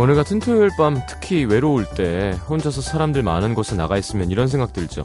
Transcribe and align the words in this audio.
오늘 0.00 0.14
같은 0.14 0.38
토요일 0.38 0.70
밤 0.76 1.00
특히 1.08 1.44
외로울 1.44 1.84
때 1.84 2.38
혼자서 2.48 2.80
사람들 2.80 3.22
많은 3.24 3.54
곳에 3.54 3.74
나가 3.74 3.98
있으면 3.98 4.30
이런 4.30 4.46
생각 4.46 4.72
들죠. 4.72 5.02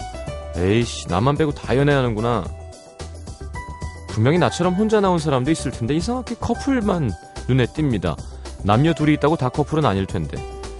에이씨, 0.55 1.07
나만 1.07 1.35
빼고 1.35 1.51
다 1.51 1.75
연애하는구나. 1.75 2.43
분명히 4.09 4.37
나처럼 4.37 4.75
혼자 4.75 5.01
나온 5.01 5.17
사람도 5.17 5.49
있을 5.49 5.71
텐데 5.71 5.95
이상하게 5.95 6.35
커플만 6.39 7.09
눈에 7.47 7.65
띕니다. 7.65 8.15
남녀 8.63 8.93
둘이 8.93 9.13
있다고 9.13 9.35
다 9.35 9.49
커플은 9.49 9.83
아닐 9.83 10.05
텐데. 10.05 10.37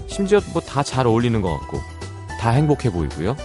심지어 0.07 0.39
뭐 0.53 0.61
다 0.61 0.83
잘 0.83 1.07
어울리는 1.07 1.41
것 1.41 1.57
같고. 1.59 1.79
다 2.39 2.51
행복해 2.51 2.91
보이고요. 2.91 3.35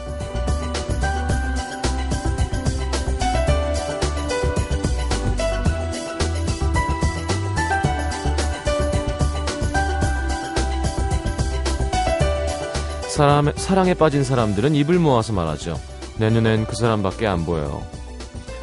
사람, 13.19 13.53
사랑에 13.57 13.95
빠진 13.95 14.23
사람들은 14.23 14.77
입을 14.77 15.01
모아서 15.01 15.33
말하죠. 15.33 15.77
내 16.19 16.31
눈엔 16.31 16.67
그 16.67 16.77
사람밖에 16.77 17.27
안 17.27 17.45
보여요. 17.45 17.85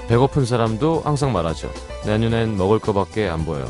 배고픈 0.08 0.46
사람도 0.46 1.02
항상 1.04 1.34
말하죠. 1.34 1.70
내 2.06 2.18
눈엔 2.18 2.56
먹을 2.56 2.80
거밖에 2.80 3.28
안 3.28 3.44
보여요. 3.44 3.68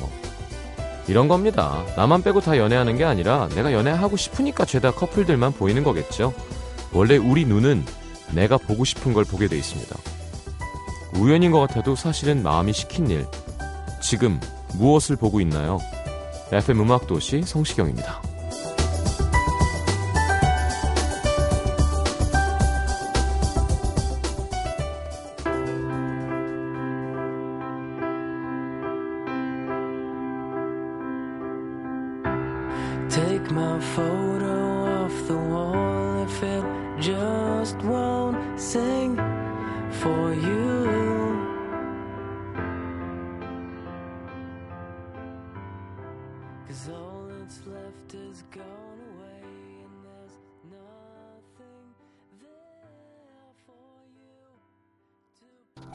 이런 1.07 1.27
겁니다. 1.27 1.83
나만 1.97 2.21
빼고 2.21 2.41
다 2.41 2.59
연애하는 2.59 2.97
게 2.97 3.03
아니라 3.03 3.49
내가 3.55 3.73
연애하고 3.73 4.15
싶으니까 4.15 4.63
죄다 4.65 4.91
커플들만 4.91 5.53
보이는 5.53 5.83
거겠죠. 5.83 6.35
원래 6.93 7.17
우리 7.17 7.45
눈은 7.45 7.83
내가 8.35 8.59
보고 8.59 8.85
싶은 8.85 9.13
걸 9.13 9.25
보게 9.25 9.47
돼 9.47 9.57
있습니다. 9.57 9.95
우연인 11.15 11.49
것 11.49 11.61
같아도 11.61 11.95
사실은 11.95 12.43
마음이 12.43 12.73
시킨 12.73 13.09
일. 13.09 13.25
지금 14.03 14.39
무엇을 14.75 15.15
보고 15.15 15.41
있나요? 15.41 15.79
FM 16.51 16.81
음악도시 16.81 17.41
성시경입니다. 17.41 18.24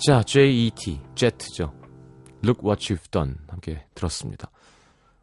자, 0.00 0.22
JET, 0.22 0.98
제트죠. 1.14 1.74
Look 2.42 2.66
What 2.66 2.82
You've 2.86 3.10
Done 3.10 3.34
함께 3.48 3.84
들었습니다. 3.94 4.50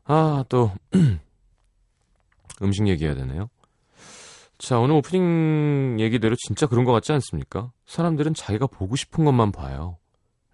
아, 0.03 0.45
또 0.49 0.71
음식 2.61 2.87
얘기해야 2.87 3.15
되네요. 3.15 3.49
자, 4.59 4.77
오늘 4.77 4.95
오프닝 4.97 5.99
얘기대로 5.99 6.35
진짜 6.35 6.67
그런 6.67 6.85
것 6.85 6.91
같지 6.91 7.11
않습니까? 7.11 7.71
사람들은 7.87 8.35
자기가 8.35 8.67
보고 8.67 8.95
싶은 8.95 9.25
것만 9.25 9.51
봐요. 9.51 9.97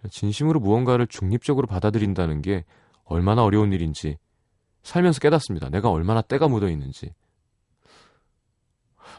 진심으로 0.09 0.61
무언가를 0.61 1.05
중립적으로 1.07 1.67
받아들인다는 1.67 2.41
게 2.41 2.63
얼마나 3.03 3.43
어려운 3.43 3.73
일인지 3.73 4.17
살면서 4.83 5.19
깨닫습니다. 5.19 5.67
내가 5.67 5.89
얼마나 5.89 6.21
때가 6.21 6.47
묻어 6.47 6.69
있는지. 6.69 7.13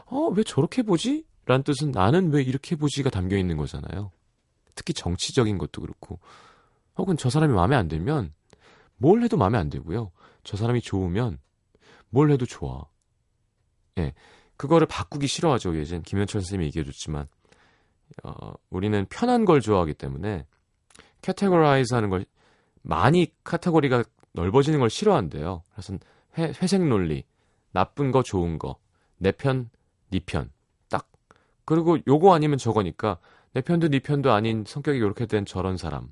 어, 0.07 0.29
왜 0.35 0.43
저렇게 0.43 0.81
보지? 0.81 1.25
라는 1.45 1.63
뜻은 1.63 1.91
나는 1.91 2.31
왜 2.31 2.41
이렇게 2.41 2.75
보지가 2.75 3.11
담겨 3.11 3.37
있는 3.37 3.55
거잖아요. 3.55 4.11
특히 4.75 4.93
정치적인 4.93 5.57
것도 5.57 5.81
그렇고. 5.81 6.19
혹은 6.97 7.17
저 7.17 7.29
사람이 7.29 7.53
마음에 7.53 7.75
안 7.75 7.87
들면 7.87 8.33
뭘 8.97 9.23
해도 9.23 9.37
마음에 9.37 9.57
안 9.57 9.69
들고요. 9.69 10.11
저 10.43 10.57
사람이 10.57 10.81
좋으면 10.81 11.39
뭘 12.09 12.31
해도 12.31 12.45
좋아. 12.45 12.85
예. 13.97 14.13
그거를 14.57 14.87
바꾸기 14.87 15.27
싫어하죠. 15.27 15.77
예전 15.77 16.01
김현철 16.01 16.41
선생님이 16.41 16.67
얘기해줬지만, 16.67 17.27
어, 18.23 18.53
우리는 18.69 19.05
편한 19.09 19.43
걸 19.43 19.59
좋아하기 19.59 19.95
때문에, 19.95 20.45
categorize 21.21 21.93
하는 21.93 22.09
걸, 22.09 22.25
많이 22.81 23.33
카테고리가 23.43 24.03
넓어지는 24.31 24.79
걸 24.79 24.89
싫어한대요. 24.89 25.63
그래서 25.71 25.97
회, 26.37 26.53
회색 26.61 26.83
논리, 26.87 27.25
나쁜 27.71 28.11
거, 28.11 28.23
좋은 28.23 28.59
거, 28.59 28.77
내 29.17 29.31
편, 29.31 29.69
네 30.09 30.19
편, 30.25 30.51
딱. 30.89 31.11
그리고 31.65 31.97
요거 32.07 32.33
아니면 32.33 32.57
저거니까, 32.57 33.17
내 33.55 33.61
편도 33.61 33.87
네 33.87 33.99
편도 33.99 34.33
아닌 34.33 34.65
성격이 34.67 34.97
이렇게 34.97 35.25
된 35.25 35.45
저런 35.45 35.77
사람. 35.77 36.11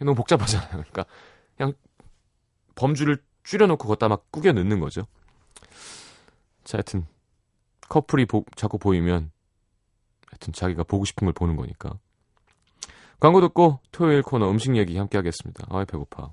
너무 0.00 0.16
복잡하잖아요. 0.16 0.68
그러니까, 0.70 1.06
그냥 1.56 1.72
범주를 2.74 3.22
줄여놓고 3.44 3.86
걷다 3.86 4.08
막 4.08 4.30
꾸겨 4.32 4.50
넣는 4.52 4.80
거죠. 4.80 5.06
자, 6.64 6.78
하여튼 6.78 7.06
커플이 7.88 8.26
보, 8.26 8.44
자꾸 8.56 8.76
보이면 8.76 9.30
하여튼 10.26 10.52
자기가 10.52 10.82
보고 10.82 11.04
싶은 11.04 11.26
걸 11.26 11.32
보는 11.32 11.54
거니까. 11.54 11.96
광고 13.20 13.40
듣고 13.40 13.78
토요일 13.92 14.22
코너 14.22 14.50
음식 14.50 14.76
얘기 14.76 14.96
함께 14.98 15.16
하겠습니다. 15.16 15.64
아이 15.70 15.84
배고파. 15.84 16.32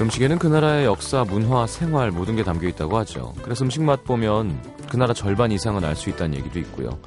음식에는 0.00 0.38
그 0.38 0.46
나라의 0.46 0.86
역사, 0.86 1.24
문화, 1.24 1.66
생활 1.66 2.12
모든 2.12 2.36
게 2.36 2.44
담겨 2.44 2.68
있다고 2.68 2.96
하죠. 2.98 3.34
그래서 3.42 3.64
음식 3.64 3.82
맛 3.82 4.04
보면 4.04 4.62
그 4.88 4.96
나라 4.96 5.12
절반 5.12 5.50
이상은 5.50 5.84
알 5.84 5.96
수 5.96 6.08
있다는 6.10 6.38
얘기도 6.38 6.60
있고요. 6.60 6.98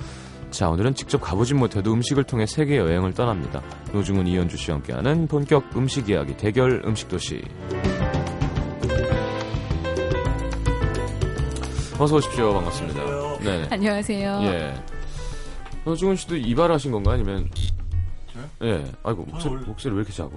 자, 0.49 0.69
오늘은 0.69 0.95
직접 0.95 1.21
가보진 1.21 1.57
못해도 1.57 1.93
음식을 1.93 2.25
통해 2.25 2.45
세계 2.45 2.77
여행을 2.77 3.13
떠납니다. 3.13 3.61
노중훈 3.93 4.27
이현주 4.27 4.57
씨와 4.57 4.77
함께하는 4.77 5.27
본격 5.27 5.63
음식 5.77 6.09
이야기 6.09 6.35
대결 6.35 6.81
음식 6.85 7.07
도시. 7.07 7.41
어서 11.97 12.15
오십시오. 12.15 12.53
반갑습니다. 12.53 13.03
네. 13.41 13.67
안녕하세요. 13.69 14.39
예. 14.43 14.83
노중훈 15.85 16.17
씨도 16.17 16.35
이발하신 16.35 16.91
건가 16.91 17.13
아니면 17.13 17.49
저요? 18.33 18.43
예. 18.63 18.91
아이고 19.03 19.23
목소리, 19.23 19.63
목소리 19.63 19.93
왜 19.95 20.01
이렇게? 20.01 20.11
네. 20.23 20.29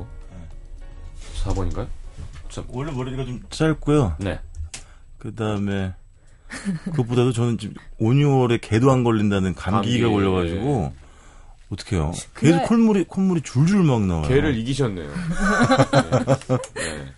4번인가요? 1.43 2.04
원래 2.69 2.93
머리가 2.93 3.25
좀 3.25 3.43
짧고요. 3.51 4.17
네. 4.19 4.39
그 5.19 5.35
다음에 5.35 5.95
그것보다도 6.85 7.33
저는 7.33 7.59
지금 7.59 7.75
5, 7.99 8.11
6월에 8.11 8.61
개도 8.61 8.91
안 8.93 9.03
걸린다는 9.05 9.55
감기가 9.55 10.07
감기, 10.09 10.15
걸려가지고 10.15 10.95
어떡해요. 11.71 12.13
그날- 12.35 12.59
계속 12.61 12.69
콧물이 12.69 13.05
콧물이 13.05 13.41
줄줄 13.43 13.83
막 13.83 14.03
나와요. 14.07 14.29
개를 14.29 14.57
이기셨네요. 14.59 15.09
네. 16.75 16.95
네. 16.99 17.13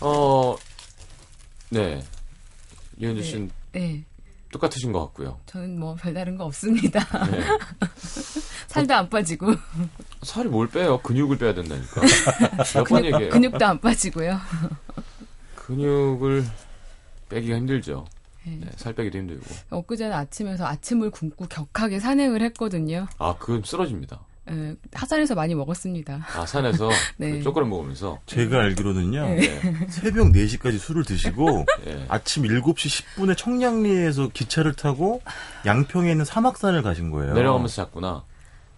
어, 0.00 0.56
네. 1.68 2.02
이현주 2.98 3.22
씨는 3.22 3.50
네, 3.72 4.04
똑같으신 4.50 4.92
것 4.92 5.00
같고요. 5.06 5.38
저는 5.46 5.78
뭐 5.78 5.94
별다른 5.94 6.36
거 6.36 6.44
없습니다. 6.46 7.00
네. 7.30 7.40
살도 8.68 8.94
안 8.94 9.08
빠지고 9.08 9.54
살이 10.22 10.48
뭘 10.48 10.68
빼요? 10.68 10.98
근육을 11.00 11.38
빼야 11.38 11.54
된다니까. 11.54 12.00
몇 12.74 12.84
번 12.84 13.04
얘기해요? 13.04 13.30
근육도 13.30 13.64
안 13.64 13.80
빠지고요. 13.80 14.38
근육을 15.56 16.44
빼기가 17.28 17.56
힘들죠. 17.56 18.06
네. 18.44 18.58
네, 18.60 18.66
살 18.76 18.92
빼기도 18.92 19.18
힘들고. 19.18 19.44
엊그제는 19.70 20.14
아침에서 20.16 20.66
아침을 20.66 21.10
굶고 21.10 21.46
격하게 21.46 22.00
산행을 22.00 22.42
했거든요. 22.42 23.06
아, 23.18 23.34
그건 23.38 23.62
쓰러집니다. 23.64 24.20
에, 24.50 24.74
하산에서 24.92 25.34
많이 25.34 25.54
먹었습니다. 25.54 26.26
아, 26.36 26.46
산에서 26.46 26.88
네. 27.18 27.32
그 27.32 27.42
쪼그려 27.42 27.66
먹으면서. 27.66 28.18
제가 28.26 28.58
알기로는요. 28.60 29.26
네. 29.36 29.86
새벽 29.88 30.32
4시까지 30.32 30.78
술을 30.78 31.04
드시고 31.04 31.66
네. 31.84 32.04
아침 32.08 32.42
7시 32.44 33.04
10분에 33.16 33.36
청량리에서 33.36 34.28
기차를 34.28 34.72
타고 34.74 35.22
양평에 35.66 36.10
있는 36.10 36.24
사막산을 36.24 36.82
가신 36.82 37.10
거예요. 37.10 37.34
내려가면서 37.34 37.84
잤구나. 37.84 38.24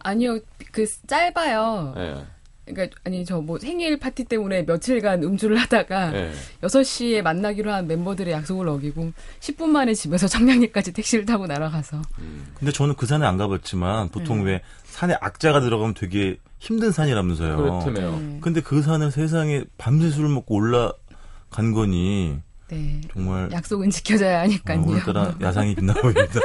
아니요, 0.03 0.39
그 0.73 0.85
짧아요. 1.07 1.93
네. 1.97 2.25
그러니까 2.65 2.97
아니 3.05 3.25
저 3.25 3.41
뭐 3.41 3.59
생일 3.59 3.99
파티 3.99 4.23
때문에 4.25 4.63
며칠간 4.63 5.25
음주를 5.25 5.57
하다가 5.57 6.11
네. 6.13 6.33
6시에 6.63 7.21
만나기로 7.21 7.73
한 7.73 7.89
멤버들의 7.89 8.33
약속을 8.33 8.69
어기고 8.69 9.13
10분 9.41 9.67
만에 9.67 9.95
집에서 9.95 10.29
청량리까지 10.29 10.93
택시를 10.93 11.27
타고 11.27 11.49
날아가서 11.49 12.01
음. 12.21 12.47
근데 12.55 12.71
저는 12.71 12.95
그 12.95 13.05
산에 13.07 13.27
안 13.27 13.37
가봤지만 13.37 14.11
보통 14.11 14.45
왜 14.45 14.63
산에 14.85 15.17
악자가 15.21 15.61
들어가면 15.61 15.95
되게 15.95 16.39
힘든 16.61 16.93
산이라면서요. 16.93 17.57
그렇다며요. 17.57 18.17
네. 18.21 18.39
근데 18.41 18.61
그 18.61 18.81
산을 18.81 19.11
세상에 19.11 19.65
밤새 19.77 20.11
술을 20.11 20.29
먹고 20.29 20.55
올라간 20.55 21.73
거니 21.75 22.39
네. 22.73 23.01
정말 23.13 23.51
약속은 23.53 23.91
지켜져야 23.91 24.39
어, 24.39 24.41
하니까요. 24.43 24.83
오늘따라 24.83 25.35
야상이 25.43 25.75
빛나 25.75 25.93
보입니다. 25.93 26.41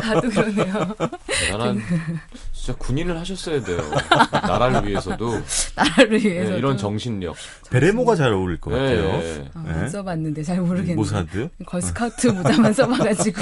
다도 0.00 0.28
그러네요. 0.30 0.96
대단한 1.26 1.82
진짜 2.52 2.78
군인을 2.78 3.18
하셨어야 3.18 3.62
돼요. 3.62 3.78
나라를 4.32 4.88
위해서도 4.88 5.42
나라를 5.76 6.18
네, 6.18 6.28
위해서. 6.30 6.56
이런 6.56 6.78
정신력. 6.78 7.36
베레모가 7.70 8.16
잘 8.16 8.32
어울릴 8.32 8.58
것 8.58 8.70
같아요. 8.70 9.02
네. 9.18 9.50
어, 9.54 9.62
네. 9.66 9.72
못 9.82 9.88
써봤는데 9.88 10.42
잘 10.42 10.60
모르겠네요. 10.62 10.96
모사드. 10.96 11.48
걸스카우트 11.66 12.28
모자만 12.28 12.72
써봐가지고. 12.74 13.40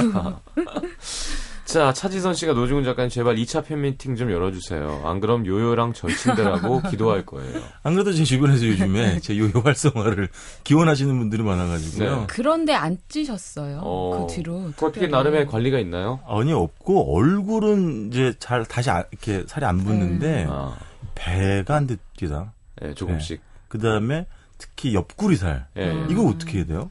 자, 1.69 1.93
차지선 1.93 2.32
씨가 2.32 2.55
노중훈 2.55 2.82
작가님 2.82 3.11
제발 3.11 3.37
2차 3.37 3.62
팬미팅 3.62 4.17
좀 4.17 4.31
열어주세요. 4.32 5.03
안 5.05 5.20
그럼 5.20 5.44
요요랑 5.44 5.93
절친들하고 5.93 6.81
기도할 6.88 7.26
거예요. 7.26 7.61
안 7.82 7.93
그래도 7.93 8.15
제 8.15 8.25
주변에서 8.25 8.67
요즘에 8.67 9.20
제 9.20 9.37
요요 9.37 9.50
활성화를 9.62 10.31
기원하시는 10.65 11.19
분들이 11.19 11.43
많아가지고요. 11.43 12.20
네. 12.20 12.25
그런데 12.26 12.73
안 12.73 12.97
찌셨어요. 13.09 13.81
어, 13.82 14.26
그 14.26 14.35
뒤로. 14.35 14.70
그 14.79 14.87
어떻게. 14.87 15.09
나름의 15.09 15.47
관리가 15.47 15.79
있나요? 15.79 16.20
아니 16.26 16.55
없고 16.55 17.15
얼굴은 17.15 18.09
이제 18.09 18.32
잘 18.38 18.65
다시 18.65 18.88
아- 18.88 19.05
이렇게 19.11 19.44
살이 19.47 19.67
안 19.67 19.76
붙는데 19.85 20.47
아, 20.49 20.75
배가 21.15 21.76
안 21.76 21.87
듭니다. 21.87 22.55
예, 22.82 22.94
조금씩. 22.94 23.43
그 23.69 23.79
다음에 23.79 24.26
특히 24.56 24.94
옆구리 24.94 25.37
살. 25.37 25.67
예, 25.76 25.82
예. 25.82 25.91
음. 25.93 26.06
이거 26.11 26.25
어떻게 26.25 26.59
해야 26.61 26.65
돼요? 26.67 26.91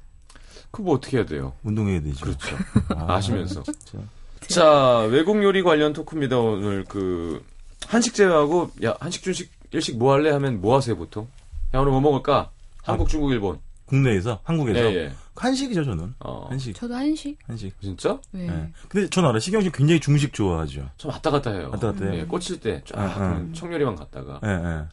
그거 0.70 0.84
뭐 0.84 0.96
어떻게 0.98 1.18
해야 1.18 1.26
돼요? 1.26 1.54
운동해야 1.64 2.00
되죠. 2.04 2.24
그렇죠. 2.24 2.56
아, 2.96 3.16
아시면서. 3.16 3.64
진짜. 4.42 4.62
자, 4.62 5.00
외국 5.12 5.42
요리 5.44 5.64
관련 5.64 5.94
토크입니다. 5.94 6.38
오늘 6.38 6.84
그 6.86 7.44
한식 7.88 8.14
제외하고 8.14 8.72
야 8.84 8.96
한식 9.00 9.24
중식 9.24 9.52
일식 9.72 9.98
뭐 9.98 10.14
할래 10.14 10.32
하면 10.32 10.62
뭐 10.62 10.76
하세요 10.76 10.96
보통? 10.98 11.28
야 11.74 11.80
오늘 11.80 11.92
뭐 11.92 12.02
먹을까? 12.02 12.52
한국, 12.84 13.10
중국, 13.10 13.32
일본. 13.32 13.60
국내에서 13.86 14.40
한국에서 14.44 14.80
예, 14.80 14.96
예. 14.96 15.12
한식이죠 15.36 15.84
저는. 15.86 16.14
어, 16.20 16.48
한식. 16.50 16.76
저도 16.76 16.94
한식. 16.96 17.38
한식. 17.48 17.74
진짜? 17.82 18.20
네. 18.32 18.48
예. 18.50 18.70
근데 18.90 19.10
전 19.10 19.24
알아. 19.26 19.40
시경 19.40 19.62
씨 19.62 19.72
굉장히 19.72 20.00
중식 20.02 20.34
좋아하죠. 20.34 20.90
좀 20.98 21.12
왔다 21.12 21.32
갔다 21.32 21.52
해요. 21.52 21.70
왔다 21.72 21.92
갔다 21.94 22.06
해요? 22.06 22.16
예, 22.16 22.26
꽂힐 22.26 22.60
때 22.60 22.82
쫙 22.86 22.98
아, 22.98 23.04
아. 23.04 23.46
청요리만 23.54 23.96
갔다가 23.96 24.42
예, 24.44 24.50
예. 24.50 24.86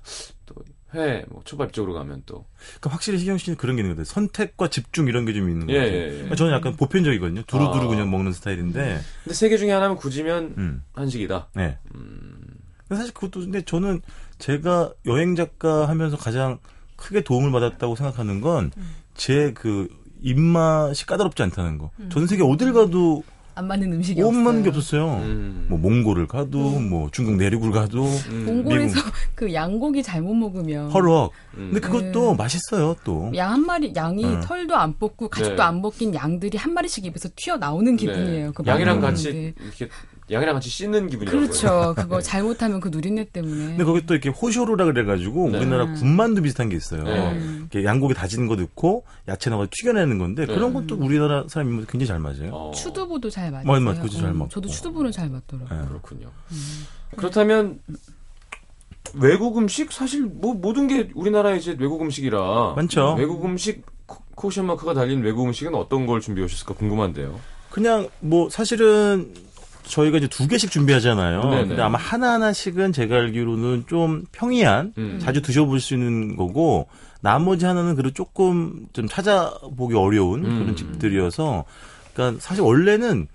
또 0.47 0.55
회, 0.95 1.25
뭐 1.29 1.43
초밥 1.45 1.73
쪽으로 1.73 1.93
가면 1.95 2.23
또. 2.27 2.45
그러니까 2.81 2.91
확실히 2.91 3.19
시경 3.19 3.37
씨는 3.39 3.57
그런 3.57 3.77
게 3.77 3.83
있는 3.83 3.95
것 3.95 4.03
같아요. 4.03 4.13
선택과 4.13 4.69
집중 4.69 5.09
이런 5.09 5.25
게 5.27 5.33
좀 5.35 5.49
있는 5.51 5.67
것 5.67 5.73
예, 5.73 5.79
같아요. 5.79 5.95
예, 5.95 6.05
예. 6.07 6.11
그러니까 6.13 6.37
저는 6.37 6.53
약간 6.53 6.77
보편적이거든요. 6.77 7.43
두루두루 7.47 7.85
아. 7.85 7.89
그냥 7.89 8.11
먹는 8.11 8.33
스타일인데. 8.33 9.01
근데 9.25 9.35
세 9.35 9.49
개 9.49 9.57
중에 9.59 9.71
하나면 9.73 9.97
굳이면 9.97 10.55
음. 10.59 10.83
한식이다. 10.93 11.49
네. 11.55 11.79
음, 11.95 12.41
근데 12.89 12.97
사실 13.01 13.13
그것도 13.15 13.41
근데 13.41 13.63
저는 13.63 14.01
제가 14.39 14.93
여행 15.07 15.35
작가 15.37 15.89
하면서 15.89 16.17
가장 16.17 16.59
크게 16.97 17.23
도움을 17.23 17.51
받았다고 17.53 17.97
생각하는 17.97 18.41
건 18.41 18.71
제그 19.15 19.89
입맛이 20.23 21.07
까다롭지 21.07 21.43
않다는 21.43 21.79
거. 21.79 21.91
전 22.11 22.27
세계 22.27 22.43
어딜 22.43 22.73
가도 22.73 23.23
안 23.57 23.67
맞는 23.69 23.93
음식이 23.93 24.21
못 24.21 24.29
없어요. 24.29 24.43
맞는 24.45 24.63
게 24.65 24.69
없었어요. 24.69 25.17
음. 25.23 25.67
뭐 25.69 25.79
몽골을 25.79 26.27
가도 26.27 26.59
뭐 26.81 27.09
중국 27.13 27.37
내륙을 27.37 27.71
가도 27.71 28.05
음. 28.31 28.45
몽골에서 28.47 29.01
그 29.35 29.53
양고기 29.55 30.03
잘못 30.03 30.35
먹으면 30.35 30.91
허럭. 30.91 31.31
음. 31.57 31.71
근데 31.73 31.81
그것도 31.81 32.33
네. 32.33 32.37
맛있어요 32.37 32.97
또. 33.05 33.31
양 33.37 33.55
한 33.55 33.65
마리 33.65 33.93
양이 33.95 34.25
어. 34.25 34.41
털도 34.41 34.75
안 34.75 34.95
뽑고 34.99 35.29
가죽도 35.29 35.57
네. 35.57 35.63
안 35.63 35.81
벗긴 35.81 36.13
양들이 36.15 36.59
한 36.59 36.75
마리씩 36.75 37.05
입에서 37.07 37.29
튀어 37.37 37.57
나오는 37.57 37.97
기분이에요. 37.97 38.47
네. 38.47 38.53
그 38.53 38.65
양이랑 38.67 39.01
같이. 39.01 39.55
이렇게 39.63 39.89
양이랑 40.31 40.55
같이 40.55 40.71
씻는 40.71 41.09
기분이라고요. 41.09 41.43
그렇죠. 41.49 41.95
그거 42.01 42.21
잘못하면 42.21 42.81
그 42.81 42.89
누린내 42.89 43.25
때문에. 43.31 43.67
근데 43.67 43.85
거기 43.85 44.07
또 44.07 44.15
이렇게 44.15 44.31
호쇼루라 44.31 44.87
그래가지고 44.87 45.51
네. 45.51 45.59
우리나라 45.59 45.85
음. 45.85 45.95
군만두 45.95 46.41
비슷한 46.43 46.71
게 46.71 46.77
있어요. 46.77 47.03
네. 47.05 47.39
이렇게 47.59 47.85
양고기 47.85 48.15
다지는 48.15 48.47
거 48.49 48.57
넣고 48.57 49.05
야채 49.29 49.51
넣어 49.51 49.67
튀겨내는 49.71 50.19
건데 50.19 50.47
네. 50.47 50.55
그런 50.55 50.73
것도 50.73 50.97
우리나라 50.97 51.45
사람 51.49 51.69
입맛에 51.69 51.87
굉장히 51.91 52.07
잘 52.09 52.19
맞아요. 52.21 52.55
어, 52.55 52.71
추두부도 52.73 53.29
잘 53.29 53.51
맞아요. 53.51 53.67
맞- 53.67 53.83
맞- 53.83 53.97
그것도 53.97 54.13
잘 54.19 54.33
맞고. 54.33 54.49
저도 54.49 54.69
추두부는 54.69 55.13
잘 55.13 55.29
맞더라고요. 55.29 55.81
네. 55.83 55.89
그렇군요. 55.89 56.31
그렇다면 57.17 57.81
외국 59.15 59.59
음식 59.59 59.93
사실 59.93 60.23
뭐 60.25 60.55
모든 60.55 60.89
게 60.89 61.11
우리나라의 61.15 61.59
이제 61.59 61.77
외국 61.79 62.01
음식이라 62.03 62.73
많죠. 62.77 63.15
외국 63.19 63.45
음식 63.45 63.85
코- 64.07 64.23
코션 64.35 64.67
마크가 64.67 64.95
달린 64.95 65.23
외국 65.23 65.45
음식은 65.47 65.75
어떤 65.75 66.07
걸 66.07 66.21
준비해 66.21 66.45
오셨을까 66.47 66.75
궁금한데요. 66.75 67.39
그냥 67.71 68.09
뭐 68.21 68.49
사실은 68.51 69.33
저희가 69.87 70.19
이제 70.19 70.27
두 70.29 70.49
개씩 70.49 70.71
준비하잖아요. 70.71 71.43
네네. 71.43 71.67
근데 71.69 71.83
아마 71.83 71.99
하나하나씩은 71.99 72.93
제가 72.93 73.17
알기로는 73.17 73.85
좀 73.87 74.25
평이한 74.33 74.95
음. 74.99 75.19
자주 75.21 75.43
드셔볼 75.43 75.81
수 75.81 75.95
있는 75.95 76.37
거고 76.37 76.89
나머지 77.21 77.65
하나는 77.67 77.95
그래도 77.95 78.13
조금 78.13 78.87
좀 78.93 79.07
찾아보기 79.09 79.95
어려운 79.95 80.45
음. 80.45 80.59
그런 80.59 80.77
집들이어서 80.77 81.65
그러니까 82.13 82.41
사실 82.41 82.63
원래는 82.63 83.29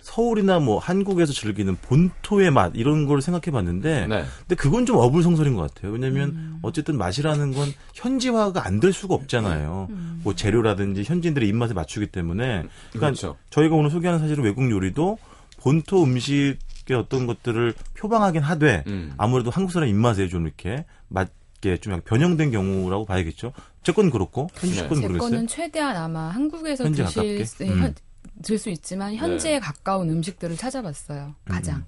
서울이나 0.00 0.58
뭐 0.58 0.78
한국에서 0.78 1.32
즐기는 1.32 1.76
본토의 1.80 2.50
맛 2.50 2.72
이런 2.74 3.06
걸 3.06 3.22
생각해 3.22 3.50
봤는데 3.50 4.06
네. 4.06 4.24
근데 4.40 4.54
그건 4.54 4.84
좀 4.84 4.98
어불성설인 4.98 5.54
것 5.54 5.62
같아요. 5.72 5.92
왜냐면 5.92 6.28
음. 6.30 6.58
어쨌든 6.62 6.98
맛이라는 6.98 7.54
건 7.54 7.68
현지화가 7.94 8.66
안 8.66 8.80
될 8.80 8.92
수가 8.92 9.14
없잖아요. 9.14 9.86
음. 9.88 10.20
뭐 10.22 10.34
재료라든지 10.34 11.04
현지인들의 11.04 11.48
입맛에 11.48 11.72
맞추기 11.72 12.08
때문에 12.08 12.64
그러니까 12.90 13.00
그렇죠. 13.00 13.36
저희가 13.48 13.74
오늘 13.76 13.88
소개하는 13.88 14.20
사실은 14.20 14.44
외국 14.44 14.70
요리도 14.70 15.16
본토 15.64 16.02
음식의 16.04 16.94
어떤 16.94 17.26
것들을 17.26 17.72
표방하긴 17.94 18.42
하되 18.42 18.84
음. 18.86 19.14
아무래도 19.16 19.50
한국 19.50 19.72
사람 19.72 19.88
입맛에 19.88 20.28
좀 20.28 20.46
이렇게 20.46 20.84
맞게 21.08 21.78
좀 21.78 21.98
변형된 22.04 22.50
경우라고 22.50 23.06
봐야겠죠. 23.06 23.54
제건 23.82 24.10
그렇고 24.10 24.48
현지 24.52 24.82
네. 24.82 24.88
건제 24.88 25.08
모르겠어요. 25.08 25.46
최대한 25.46 25.96
아마 25.96 26.28
한국에서 26.28 26.84
현지 26.84 27.02
드실 27.02 27.14
가깝게? 27.14 27.44
수, 27.46 27.64
음. 27.64 27.80
현, 27.80 27.94
드실 28.42 28.58
수 28.58 28.68
있지만 28.68 29.14
현지에 29.14 29.58
가까운 29.58 30.10
음식들을 30.10 30.54
찾아봤어요. 30.58 31.34
가장. 31.46 31.78
음. 31.78 31.84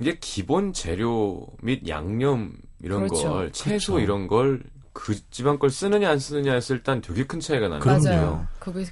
이게 0.00 0.18
기본 0.20 0.72
재료 0.72 1.46
및 1.62 1.86
양념 1.86 2.56
이런 2.82 3.06
그렇죠. 3.06 3.28
걸 3.30 3.52
채소 3.52 3.92
그렇죠. 3.92 4.04
이런 4.04 4.26
걸그 4.26 5.30
집안 5.30 5.60
걸 5.60 5.70
쓰느냐 5.70 6.10
안 6.10 6.18
쓰느냐에 6.18 6.58
일단 6.70 7.00
되게 7.00 7.24
큰 7.26 7.38
차이가 7.38 7.68
나는 7.68 7.78
그럼요. 7.78 8.04
맞아요. 8.04 8.48
그게 8.58 8.86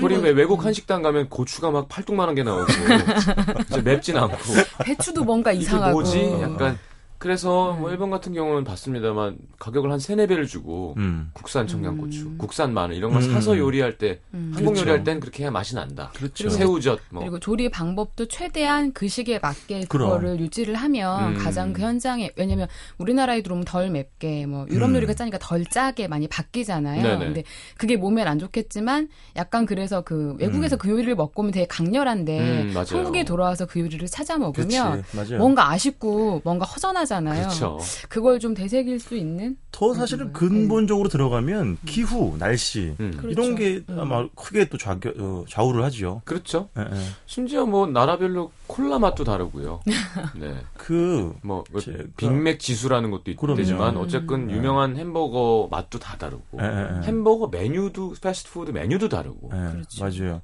우리 0.00 0.16
왜 0.16 0.30
외국 0.30 0.60
음. 0.60 0.66
한식당 0.66 1.02
가면 1.02 1.28
고추가 1.28 1.70
막 1.70 1.88
팔뚝만한 1.88 2.34
게 2.34 2.42
나오고 2.42 2.64
이제 3.70 3.80
맵진 3.82 4.16
않고 4.16 4.36
배추도 4.84 5.24
뭔가 5.24 5.52
이게 5.52 5.62
이상하고. 5.62 5.92
뭐지? 5.92 6.38
약간 6.40 6.78
그래서 7.22 7.74
뭐 7.74 7.88
음. 7.88 7.92
일본 7.92 8.10
같은 8.10 8.32
경우는 8.34 8.64
봤습니다만 8.64 9.38
가격을 9.60 9.92
한 9.92 10.00
세네 10.00 10.26
배를 10.26 10.48
주고 10.48 10.94
음. 10.96 11.30
국산 11.32 11.68
청양고추, 11.68 12.26
음. 12.26 12.36
국산 12.36 12.74
마늘 12.74 12.96
이런 12.96 13.12
걸 13.12 13.22
음. 13.22 13.32
사서 13.32 13.56
요리할 13.56 13.96
때 13.96 14.18
음. 14.34 14.50
한국 14.52 14.72
그렇죠. 14.72 14.80
요리할 14.80 15.04
땐 15.04 15.20
그렇게 15.20 15.44
해야 15.44 15.52
맛이 15.52 15.76
난다. 15.76 16.10
그렇죠. 16.16 16.50
새우젓 16.50 16.98
뭐 17.10 17.22
그리고 17.22 17.38
조리 17.38 17.70
방법도 17.70 18.26
최대한 18.26 18.92
그 18.92 19.06
시기에 19.06 19.38
맞게 19.38 19.84
그럼. 19.88 20.08
그거를 20.08 20.40
유지를 20.40 20.74
하면 20.74 21.36
음. 21.36 21.38
가장 21.38 21.72
그 21.72 21.82
현장에 21.82 22.32
왜냐면 22.34 22.66
우리나라에 22.98 23.42
들어오면 23.42 23.66
덜 23.66 23.88
맵게 23.90 24.46
뭐 24.46 24.66
유럽 24.70 24.90
음. 24.90 24.96
요리가 24.96 25.14
짜니까 25.14 25.38
덜 25.40 25.64
짜게 25.64 26.08
많이 26.08 26.26
바뀌잖아요. 26.26 27.02
네네. 27.04 27.24
근데 27.24 27.44
그게 27.76 27.96
몸엔 27.96 28.26
안 28.26 28.40
좋겠지만 28.40 29.08
약간 29.36 29.64
그래서 29.64 30.00
그 30.00 30.34
외국에서 30.40 30.74
음. 30.74 30.78
그 30.78 30.90
요리를 30.90 31.14
먹고 31.14 31.42
오면 31.42 31.52
되게 31.52 31.66
강렬한데 31.68 32.38
음. 32.40 32.74
한국에 32.74 33.24
돌아와서 33.24 33.66
그 33.66 33.78
요리를 33.78 34.08
찾아. 34.08 34.32
먹으면. 34.38 35.04
뭔가 35.38 35.70
아쉽고 35.70 36.40
뭔가 36.42 36.64
허전하 36.64 37.04
잖아요. 37.12 37.42
그렇죠. 37.42 37.78
그걸 38.08 38.38
좀 38.40 38.54
되새길 38.54 38.98
수 38.98 39.14
있는 39.16 39.56
더 39.70 39.92
사실은 39.92 40.28
음. 40.28 40.32
근본적으로 40.32 41.10
들어가면 41.10 41.76
기후, 41.84 42.36
날씨 42.38 42.94
음. 43.00 43.10
그렇죠. 43.18 43.28
이런 43.28 43.54
게 43.54 43.82
음. 43.90 43.98
아마 44.00 44.26
크게 44.34 44.66
또 44.70 44.78
좌, 44.78 44.92
어, 45.18 45.44
좌우를 45.48 45.84
하죠. 45.84 46.22
그렇죠. 46.24 46.70
예, 46.78 46.82
예. 46.82 47.00
심지어 47.26 47.66
뭐 47.66 47.86
나라별로 47.86 48.50
콜라 48.66 48.98
맛도 48.98 49.24
다르고요. 49.24 49.80
네. 50.40 50.56
그뭐 50.78 51.64
제가- 51.74 52.08
빅맥 52.16 52.58
지수라는 52.58 53.10
것도. 53.10 53.30
있지만 53.30 53.96
음. 53.96 54.00
어쨌든 54.00 54.46
네. 54.46 54.54
유명한 54.54 54.96
햄버거 54.96 55.68
맛도 55.70 55.98
다 55.98 56.16
다르고 56.16 56.58
예, 56.60 56.64
예, 56.64 56.96
예. 56.98 57.02
햄버거 57.06 57.48
메뉴도 57.48 58.14
패스트푸드 58.22 58.70
메뉴도 58.70 59.08
다르고 59.10 59.50
예, 59.52 59.72
그렇죠. 59.72 60.02
맞아요. 60.04 60.40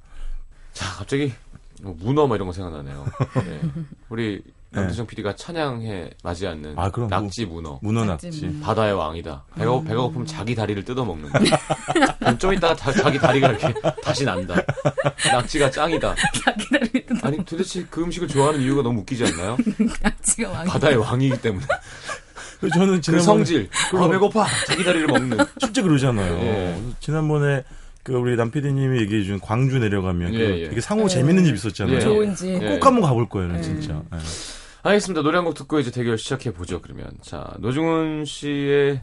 자 0.73 0.85
갑자기 0.97 1.33
뭐 1.81 1.95
문어 1.99 2.27
뭐 2.27 2.35
이런 2.35 2.47
거 2.47 2.53
생각나네요. 2.53 3.05
네. 3.45 3.61
우리 4.09 4.43
남태정 4.71 5.07
PD가 5.07 5.35
찬양해 5.35 6.11
맞이 6.23 6.45
않는 6.45 6.73
아, 6.77 6.91
그럼 6.91 7.09
낙지 7.09 7.45
문어 7.45 7.79
문어 7.81 8.05
낙지. 8.05 8.59
바다의 8.61 8.93
왕이다. 8.93 9.45
배가 9.55 9.77
음. 9.79 9.83
배가 9.83 10.01
고프면 10.03 10.27
자기 10.27 10.53
다리를 10.53 10.83
뜯어 10.85 11.03
먹는. 11.05 11.29
그럼 12.19 12.37
좀 12.37 12.53
이따가 12.53 12.75
다- 12.75 12.91
자기 12.91 13.17
다리가 13.17 13.47
이렇게 13.49 13.73
다시 14.03 14.23
난다. 14.25 14.55
낙지가 15.25 15.71
짱이다. 15.71 16.15
자기들이 16.45 17.05
아니 17.23 17.43
도대체 17.45 17.83
그 17.89 18.03
음식을 18.03 18.27
좋아하는 18.27 18.61
이유가 18.61 18.83
너무 18.83 19.01
웃기지 19.01 19.25
않나요? 19.25 19.57
낙지가 20.03 20.49
왕이 20.51 20.69
바다의 20.69 20.97
왕이기 20.97 21.41
때문에 21.41 21.65
저는 22.73 22.95
그 22.95 23.01
지난번에 23.01 23.23
성질. 23.25 23.69
아 23.95 24.07
배고파. 24.07 24.45
자기 24.67 24.83
다리를 24.83 25.07
먹는. 25.07 25.37
실제 25.59 25.81
그러잖아요. 25.81 26.33
예. 26.41 26.79
지난번에 26.99 27.63
그 28.03 28.13
우리 28.13 28.35
남 28.35 28.51
PD님이 28.51 29.01
얘기해 29.01 29.23
준 29.23 29.39
광주 29.39 29.77
내려가면 29.79 30.33
예, 30.33 30.37
그 30.37 30.59
예. 30.61 30.69
되게 30.69 30.81
상호 30.81 31.03
예. 31.05 31.07
재밌는 31.07 31.45
집 31.45 31.55
있었잖아요. 31.55 31.95
예. 31.95 31.99
좋은지 32.01 32.59
예. 32.61 32.77
꼭 32.77 32.85
한번 32.85 33.03
가볼 33.03 33.29
거예요, 33.29 33.55
예. 33.57 33.61
진짜. 33.61 34.01
예. 34.85 34.89
알겠습니다. 34.89 35.21
노래 35.21 35.37
한 35.37 35.45
곡 35.45 35.53
듣고 35.55 35.79
이제 35.79 35.91
대결 35.91 36.17
시작해 36.17 36.53
보죠. 36.53 36.81
그러면 36.81 37.11
자 37.21 37.53
노중훈 37.59 38.25
씨의 38.25 39.01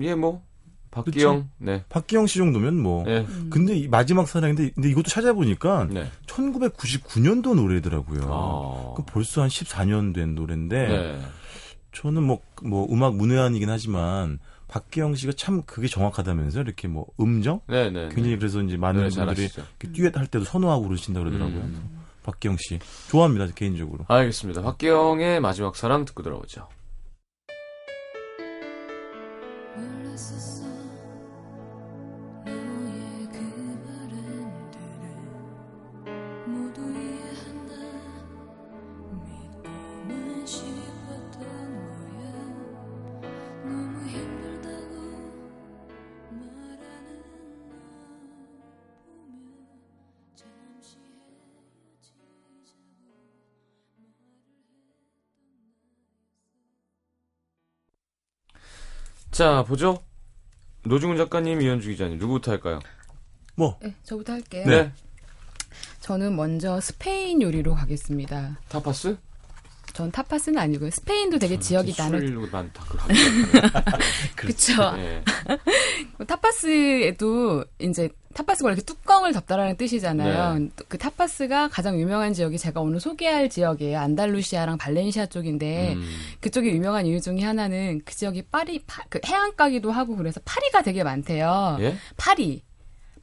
예뭐 0.00 0.42
박기영, 0.90 1.48
네. 1.58 1.84
박기영 1.88 2.26
씨 2.26 2.36
정도면 2.38 2.78
뭐. 2.78 3.04
네. 3.04 3.26
근데 3.48 3.74
이 3.74 3.88
마지막 3.88 4.28
사랑인데 4.28 4.70
근데 4.74 4.90
이것도 4.90 5.04
찾아보니까 5.08 5.88
네. 5.90 6.10
1999년도 6.26 7.54
노래더라고요. 7.54 8.20
아. 8.30 8.94
그 8.96 9.02
벌써 9.06 9.40
한 9.42 9.48
14년 9.48 10.14
된 10.14 10.34
노래인데 10.34 10.88
네. 10.88 11.20
저는 11.92 12.22
뭐, 12.22 12.40
뭐 12.62 12.86
음악 12.92 13.16
문외한이긴 13.16 13.70
하지만 13.70 14.38
박기영 14.68 15.14
씨가 15.14 15.32
참 15.36 15.62
그게 15.62 15.88
정확하다면서 15.88 16.60
이렇게 16.60 16.88
뭐 16.88 17.06
음정 17.20 17.60
네, 17.68 17.90
네. 17.90 18.08
굉장히 18.10 18.36
그래서 18.38 18.60
이제 18.62 18.76
많은 18.76 19.08
분들이 19.10 19.48
듀엣 19.78 20.16
할 20.16 20.26
때도 20.26 20.44
선호하고 20.44 20.88
그러신다 20.88 21.20
그러더라고요. 21.20 21.60
음. 21.60 22.01
박기영 22.22 22.56
씨 22.58 22.78
좋아합니다 23.08 23.46
개인적으로. 23.54 24.04
알겠습니다. 24.08 24.62
박기영의 24.62 25.40
마지막 25.40 25.76
사랑 25.76 26.04
듣고 26.04 26.22
들어오죠. 26.22 26.68
자, 59.42 59.64
보죠. 59.64 59.98
노중훈 60.84 61.16
작가님, 61.16 61.60
이현주 61.60 61.88
기자님, 61.88 62.16
누구부터 62.18 62.52
할까요? 62.52 62.78
뭐 63.56 63.76
네, 63.82 63.92
저부터 64.04 64.34
할게요. 64.34 64.64
네. 64.68 64.92
저는 65.98 66.36
먼저 66.36 66.80
스페인 66.80 67.42
요리로 67.42 67.74
가겠습니다. 67.74 68.60
타파스? 68.68 69.16
전 69.92 70.10
타파스는 70.10 70.58
아니고요. 70.58 70.90
스페인도 70.90 71.38
되게 71.38 71.58
지역이 71.58 71.92
나눠 71.94 72.18
술만. 72.20 72.72
네. 74.96 75.22
타파스에도 76.26 77.64
이제 77.78 78.08
타파스가 78.34 78.70
이렇게 78.70 78.82
뚜껑을 78.82 79.32
덮다라는 79.32 79.76
뜻이잖아요. 79.76 80.54
그 80.88 80.96
타파스가 80.96 81.68
가장 81.68 82.00
유명한 82.00 82.32
지역이 82.32 82.56
제가 82.58 82.80
오늘 82.80 82.98
소개할 83.00 83.50
지역이에요. 83.50 83.98
안달루시아랑 83.98 84.78
발렌시아 84.78 85.26
쪽인데 85.26 85.94
음. 85.94 86.08
그쪽이 86.40 86.70
유명한 86.70 87.04
이유 87.06 87.20
중에 87.20 87.42
하나는 87.42 88.00
그 88.04 88.14
지역이 88.14 88.44
파리 88.50 88.78
파, 88.86 89.02
그 89.10 89.20
해안가기도 89.26 89.90
하고 89.90 90.16
그래서 90.16 90.40
파리가 90.44 90.82
되게 90.82 91.04
많대요. 91.04 91.76
예? 91.80 91.96
파리. 92.16 92.62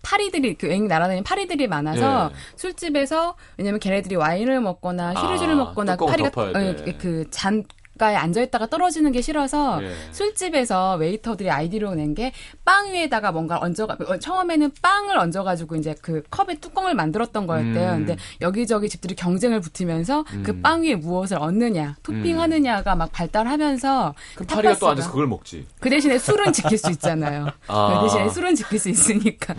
파리들이 0.01 0.55
그 0.55 0.67
여행 0.67 0.87
날아다니는 0.87 1.23
파리들이 1.23 1.67
많아서 1.67 2.31
예. 2.31 2.35
술집에서 2.55 3.35
왜냐면 3.57 3.79
걔네들이 3.79 4.15
와인을 4.15 4.61
먹거나 4.61 5.13
셰리주를 5.15 5.53
아, 5.53 5.57
먹거나 5.57 5.97
파리가 5.97 6.41
어, 6.41 6.53
돼. 6.53 6.93
그 6.93 7.28
잔 7.28 7.63
가에 7.99 8.15
앉아 8.15 8.41
있다가 8.41 8.65
떨어지는 8.65 9.11
게 9.11 9.21
싫어서 9.21 9.83
예. 9.83 9.91
술집에서 10.11 10.95
웨이터들이 10.95 11.51
아이디어로 11.51 11.93
낸 11.93 12.15
게 12.15 12.31
빵 12.65 12.91
위에다가 12.93 13.31
뭔가 13.31 13.59
얹어가 13.61 13.97
어, 14.07 14.17
처음에는 14.17 14.71
빵을 14.81 15.17
얹어 15.17 15.43
가지고 15.43 15.75
이제 15.75 15.95
그 16.01 16.23
컵에 16.31 16.59
뚜껑을 16.59 16.93
만들었던 16.95 17.45
거였대요. 17.45 17.91
음. 17.91 17.97
근데 18.05 18.17
여기저기 18.41 18.89
집들이 18.89 19.15
경쟁을 19.15 19.59
붙이면서 19.59 20.23
그 20.43 20.51
음. 20.51 20.61
빵 20.61 20.83
위에 20.83 20.95
무엇을 20.95 21.37
얹느냐, 21.39 21.97
토핑하느냐가 22.03 22.95
막 22.95 23.11
발달하면서 23.11 24.15
그럼 24.35 24.47
파리가 24.47 24.75
또 24.77 24.89
앉아서 24.89 25.09
그걸 25.11 25.27
먹지. 25.27 25.65
그 25.79 25.89
대신에 25.89 26.17
술은 26.17 26.53
지킬 26.53 26.77
수 26.77 26.89
있잖아요. 26.91 27.47
아. 27.67 27.99
그 28.01 28.05
대신에 28.07 28.29
술은 28.29 28.55
지킬 28.55 28.79
수 28.79 28.89
있으니까. 28.89 29.55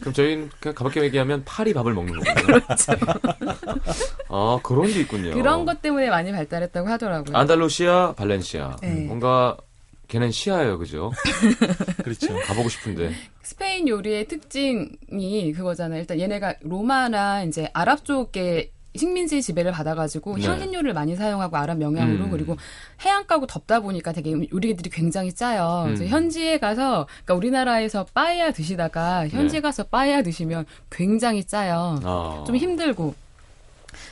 그럼 0.00 0.12
저희는 0.14 0.50
그냥 0.60 0.74
가볍게 0.74 1.02
얘기하면 1.02 1.42
파리 1.44 1.72
밥을 1.74 1.92
먹는 1.94 2.14
거군요. 2.20 2.34
그렇죠. 2.62 2.92
아, 4.28 4.58
그런 4.62 4.86
게 4.86 5.00
있군요. 5.00 5.32
그런 5.34 5.64
것 5.64 5.82
때문에 5.82 6.10
많이 6.10 6.32
발달했다고 6.32 6.88
하더라고요. 6.88 7.36
안달루 7.36 7.68
시아, 7.72 8.12
발렌시아. 8.12 8.76
네. 8.82 9.06
뭔가 9.06 9.56
걔는 10.08 10.30
시아예요, 10.30 10.78
그죠? 10.78 11.10
그렇죠. 12.04 12.36
가보고 12.46 12.68
싶은데. 12.68 13.12
스페인 13.42 13.88
요리의 13.88 14.28
특징이 14.28 15.52
그거잖아요. 15.52 16.00
일단 16.00 16.20
얘네가 16.20 16.56
로마나 16.60 17.42
이제 17.44 17.70
아랍 17.72 18.04
쪽에 18.04 18.70
식민지 18.94 19.40
지배를 19.40 19.72
받아가지고 19.72 20.36
네. 20.36 20.44
향신 20.44 20.74
요리를 20.74 20.92
많이 20.92 21.16
사용하고 21.16 21.56
아랍 21.56 21.80
영향으로 21.80 22.24
음. 22.24 22.30
그리고 22.30 22.56
해안가고 23.00 23.46
덥다 23.46 23.80
보니까 23.80 24.12
되게 24.12 24.32
요리들이 24.32 24.90
굉장히 24.90 25.32
짜요. 25.32 25.84
그래서 25.86 26.04
음. 26.04 26.08
현지에 26.08 26.58
가서 26.58 27.06
그러니까 27.24 27.34
우리나라에서 27.34 28.04
빠에야 28.12 28.52
드시다가 28.52 29.28
현지에 29.28 29.60
네. 29.60 29.62
가서 29.62 29.84
빠에야 29.84 30.22
드시면 30.22 30.66
굉장히 30.90 31.44
짜요. 31.44 31.98
아. 32.04 32.44
좀 32.46 32.54
힘들고 32.56 33.14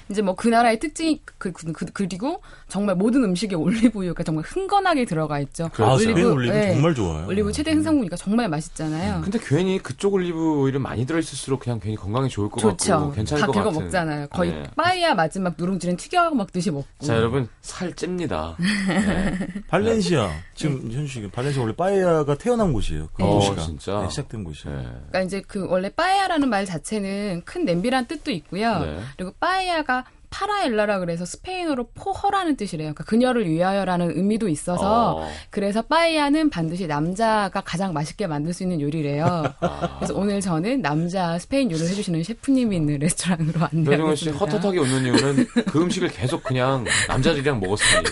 이제 0.08 0.22
뭐 0.22 0.34
그 0.34 0.48
나라의 0.48 0.78
특징이 0.78 1.20
그, 1.38 1.52
그, 1.52 1.72
그, 1.72 1.84
그 1.92 2.02
리고 2.04 2.40
정말 2.68 2.94
모든 2.94 3.22
음식에 3.24 3.54
올리브유가 3.56 4.22
정말 4.22 4.42
흥건하게 4.44 5.04
들어가 5.04 5.38
있죠. 5.40 5.64
아 5.66 5.68
그렇죠. 5.68 5.98
스페인 5.98 6.26
올리브 6.28 6.54
네. 6.54 6.72
정말 6.72 6.94
좋아요. 6.94 7.26
올리브 7.26 7.52
최대 7.52 7.72
생산국이니까 7.72 8.16
정말 8.16 8.48
맛있잖아요. 8.48 9.20
근데 9.22 9.38
괜히 9.42 9.78
그쪽 9.78 10.14
올리브 10.14 10.60
오일은 10.62 10.80
많이 10.80 11.04
들어있을수록 11.04 11.60
그냥 11.60 11.78
괜히 11.80 11.96
건강에 11.96 12.28
좋을 12.28 12.48
것 12.48 12.60
좋죠. 12.60 12.92
같고 12.98 13.12
괜찮을 13.12 13.40
다것 13.42 13.54
그거 13.54 13.68
같은. 13.70 13.84
먹잖아요. 13.84 14.26
거의 14.28 14.52
네. 14.52 14.62
빠에야 14.76 15.14
마지막 15.14 15.54
누룽지는 15.58 15.96
튀겨 15.96 16.30
먹듯이 16.30 16.70
먹고. 16.70 16.86
자 17.04 17.16
여러분 17.16 17.48
살 17.60 17.92
찝니다. 17.94 18.56
네. 18.88 19.38
발렌시아 19.68 20.30
지금 20.54 20.90
현주 20.90 21.06
씨 21.06 21.28
발렌시아 21.30 21.62
원래 21.62 21.74
빠에야가 21.74 22.36
태어난 22.36 22.72
곳이에요. 22.72 23.08
그 23.12 23.22
어, 23.22 23.34
도시가 23.40 23.56
진짜? 23.62 24.00
네, 24.02 24.08
시작된 24.08 24.44
곳이에요. 24.44 24.76
네. 24.76 24.82
그러니까 24.84 25.20
이제 25.22 25.42
그 25.46 25.66
원래 25.68 25.90
빠에야라는 25.90 26.48
말 26.48 26.64
자체는 26.64 27.42
큰 27.44 27.64
냄비란 27.64 28.06
뜻도 28.06 28.30
있고요. 28.30 28.78
네. 28.80 29.00
그리고 29.16 29.32
빠에야 29.38 29.69
가 29.84 30.04
para 30.30 30.58
ella라 30.58 31.00
그래서 31.00 31.24
스페인어로 31.24 31.90
for 31.94 32.10
her라는 32.10 32.56
뜻이래요. 32.56 32.94
그러니까 32.94 33.04
그녀를 33.04 33.48
위하여라는 33.48 34.16
의미도 34.16 34.48
있어서 34.48 35.16
어. 35.16 35.28
그래서 35.50 35.82
빠에야는 35.82 36.50
반드시 36.50 36.86
남자가 36.86 37.60
가장 37.60 37.92
맛있게 37.92 38.26
만들 38.26 38.52
수 38.52 38.62
있는 38.62 38.80
요리래요. 38.80 39.24
아. 39.60 39.96
그래서 39.98 40.14
오늘 40.14 40.40
저는 40.40 40.82
남자 40.82 41.38
스페인 41.38 41.70
요리를 41.70 41.90
해주시는 41.90 42.22
셰프님이 42.22 42.76
있는 42.76 42.98
레스토랑으로 43.00 43.52
변종훈 43.52 43.92
안내하고 43.92 44.14
씨. 44.14 44.30
헛헛하게 44.30 44.78
웃는 44.78 45.04
이유는 45.06 45.46
그 45.66 45.82
음식을 45.82 46.08
계속 46.10 46.44
그냥 46.44 46.84
남자들이랑 47.08 47.58
먹었으니. 47.60 48.04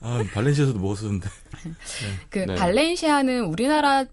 아 0.00 0.24
발렌시아에서도 0.32 0.78
먹었었는데 0.78 1.28
그 2.30 2.38
네. 2.38 2.54
발렌시아는 2.54 3.44
우리나라 3.44 4.06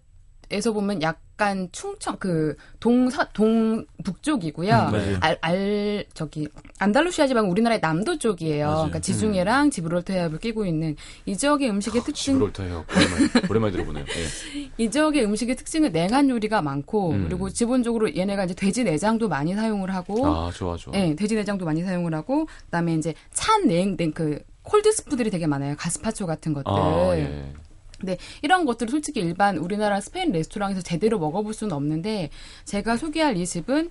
에서 0.52 0.74
보면 0.74 1.02
약간 1.04 1.70
충청 1.72 2.18
그 2.18 2.56
동서 2.80 3.24
동북쪽이고요. 3.34 4.74
음, 4.74 4.92
맞아요. 4.92 5.18
알, 5.22 5.38
알 5.42 6.06
저기 6.16 6.48
안달루시아 6.80 7.28
지방 7.28 7.52
우리나라의 7.52 7.80
남도 7.82 8.18
쪽이에요. 8.18 8.66
맞아요. 8.66 8.78
그러니까 8.78 9.00
지중해랑 9.00 9.70
지브롤터 9.70 10.14
해협을 10.14 10.40
끼고 10.40 10.66
있는 10.66 10.96
이 11.28 11.38
지역의 11.38 11.70
음식의 11.70 12.04
특징 12.04 12.34
지브롤터 12.34 12.64
해요. 12.64 12.84
오랜만에, 12.90 13.48
오랜만에 13.48 13.72
들어보네요. 13.74 14.06
예. 14.06 14.70
이 14.78 14.90
지역의 14.90 15.24
음식의 15.26 15.56
특징은 15.56 15.92
냉한 15.92 16.30
요리가 16.30 16.64
많고 16.64 17.12
음. 17.12 17.26
그리고 17.28 17.46
기본적으로 17.48 18.16
얘네가 18.16 18.46
이제 18.46 18.56
돼지 18.56 18.84
내장도 18.84 19.30
많이 19.30 19.54
사용을 19.54 19.94
하고 19.94 20.26
아 20.26 20.52
좋아 20.52 20.76
좋아. 20.78 20.92
네, 20.94 21.16
돼지 21.16 21.36
내장도 21.36 21.64
많이 21.66 21.84
사용을 21.84 22.16
하고 22.16 22.48
그다음에 22.66 22.96
이제 22.96 23.14
찬냉그 23.34 24.44
콜드 24.64 24.92
스프들이 24.92 25.30
되게 25.30 25.48
많아요. 25.48 25.76
가스파초 25.78 26.26
같은 26.26 26.54
것들. 26.54 26.72
아, 26.72 27.12
예. 27.16 27.54
근데 28.00 28.18
이런 28.42 28.66
것들을 28.66 28.90
솔직히 28.90 29.20
일반 29.20 29.58
우리나라 29.58 30.02
스페인 30.02 30.32
레스토랑에서 30.32 30.82
제대로 30.82 31.20
먹어볼 31.20 31.54
수는 31.54 31.74
없는데 31.74 32.30
제가 32.66 32.98
소개할 32.98 33.38
이 33.38 33.46
집은 33.46 33.90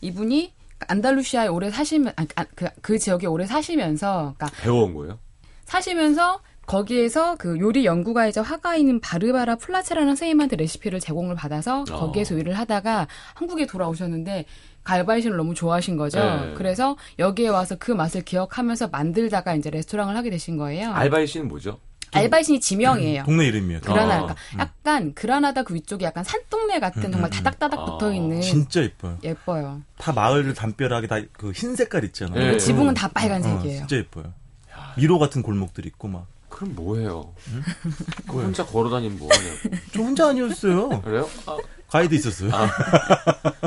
이분이 0.00 0.52
안달루시아에 0.88 1.48
오래 1.48 1.70
사시면 1.70 2.14
아, 2.16 2.24
아, 2.36 2.44
그, 2.54 2.66
그 2.80 2.98
지역에 2.98 3.26
오래 3.26 3.46
사시면서 3.46 4.34
그러니까 4.36 4.62
배워온 4.62 4.94
거예요? 4.94 5.18
사시면서 5.64 6.40
거기에서 6.66 7.34
그 7.36 7.58
요리 7.58 7.84
연구가이자 7.84 8.42
화가인 8.42 9.00
바르바라 9.00 9.56
플라체라는 9.56 10.10
선생님한테 10.10 10.56
레시피를 10.56 11.00
제공을 11.00 11.34
받아서 11.34 11.80
어. 11.82 11.84
거기에서 11.84 12.34
요리를 12.34 12.56
하다가 12.56 13.08
한국에 13.34 13.66
돌아오셨는데 13.66 14.46
알바이신을 14.84 15.36
너무 15.36 15.54
좋아하신 15.54 15.96
거죠. 15.96 16.18
네. 16.18 16.54
그래서 16.54 16.96
여기에 17.18 17.48
와서 17.48 17.76
그 17.78 17.90
맛을 17.90 18.22
기억하면서 18.22 18.88
만들다가 18.88 19.54
이제 19.54 19.68
레스토랑을 19.68 20.16
하게 20.16 20.30
되신 20.30 20.56
거예요. 20.56 20.92
알바이신은 20.92 21.48
뭐죠? 21.48 21.78
알바이신이 22.12 22.60
지명이에요. 22.60 23.24
동네 23.24 23.46
이름이에요. 23.46 23.80
그라나, 23.84 24.14
아, 24.14 24.18
그러니까 24.22 24.36
약간 24.58 25.14
그라나다 25.14 25.62
그 25.62 25.74
위쪽에 25.74 26.04
약간 26.04 26.24
산동네 26.24 26.80
같은 26.80 27.04
음, 27.04 27.12
정말 27.12 27.30
음, 27.30 27.32
음. 27.32 27.36
다닥다닥 27.36 27.78
아, 27.80 27.84
붙어 27.84 28.12
있는 28.12 28.40
진짜 28.40 28.80
이뻐요. 28.82 29.18
예뻐요. 29.22 29.82
다 29.98 30.12
마을을 30.12 30.54
담벼락에 30.54 31.06
다 31.06 31.20
그 31.32 31.52
흰 31.52 31.76
색깔 31.76 32.04
있잖아요. 32.04 32.34
네. 32.38 32.44
그리고 32.46 32.58
지붕은 32.58 32.94
다 32.94 33.06
어, 33.06 33.10
빨간색이에요. 33.14 33.78
진짜 33.78 33.96
예뻐요. 33.96 34.32
미로 34.96 35.18
같은 35.18 35.42
골목들 35.42 35.86
있고 35.86 36.08
막. 36.08 36.26
그럼 36.48 36.74
뭐해요? 36.74 37.32
그 38.26 38.32
뭐예요? 38.32 38.46
혼자 38.48 38.66
걸어다니면 38.66 39.18
뭐하냐고. 39.18 39.56
저 39.94 40.02
혼자 40.02 40.28
아니었어요. 40.28 41.00
그래요? 41.02 41.28
아, 41.46 41.56
가이드 41.88 42.14
있었어요. 42.14 42.50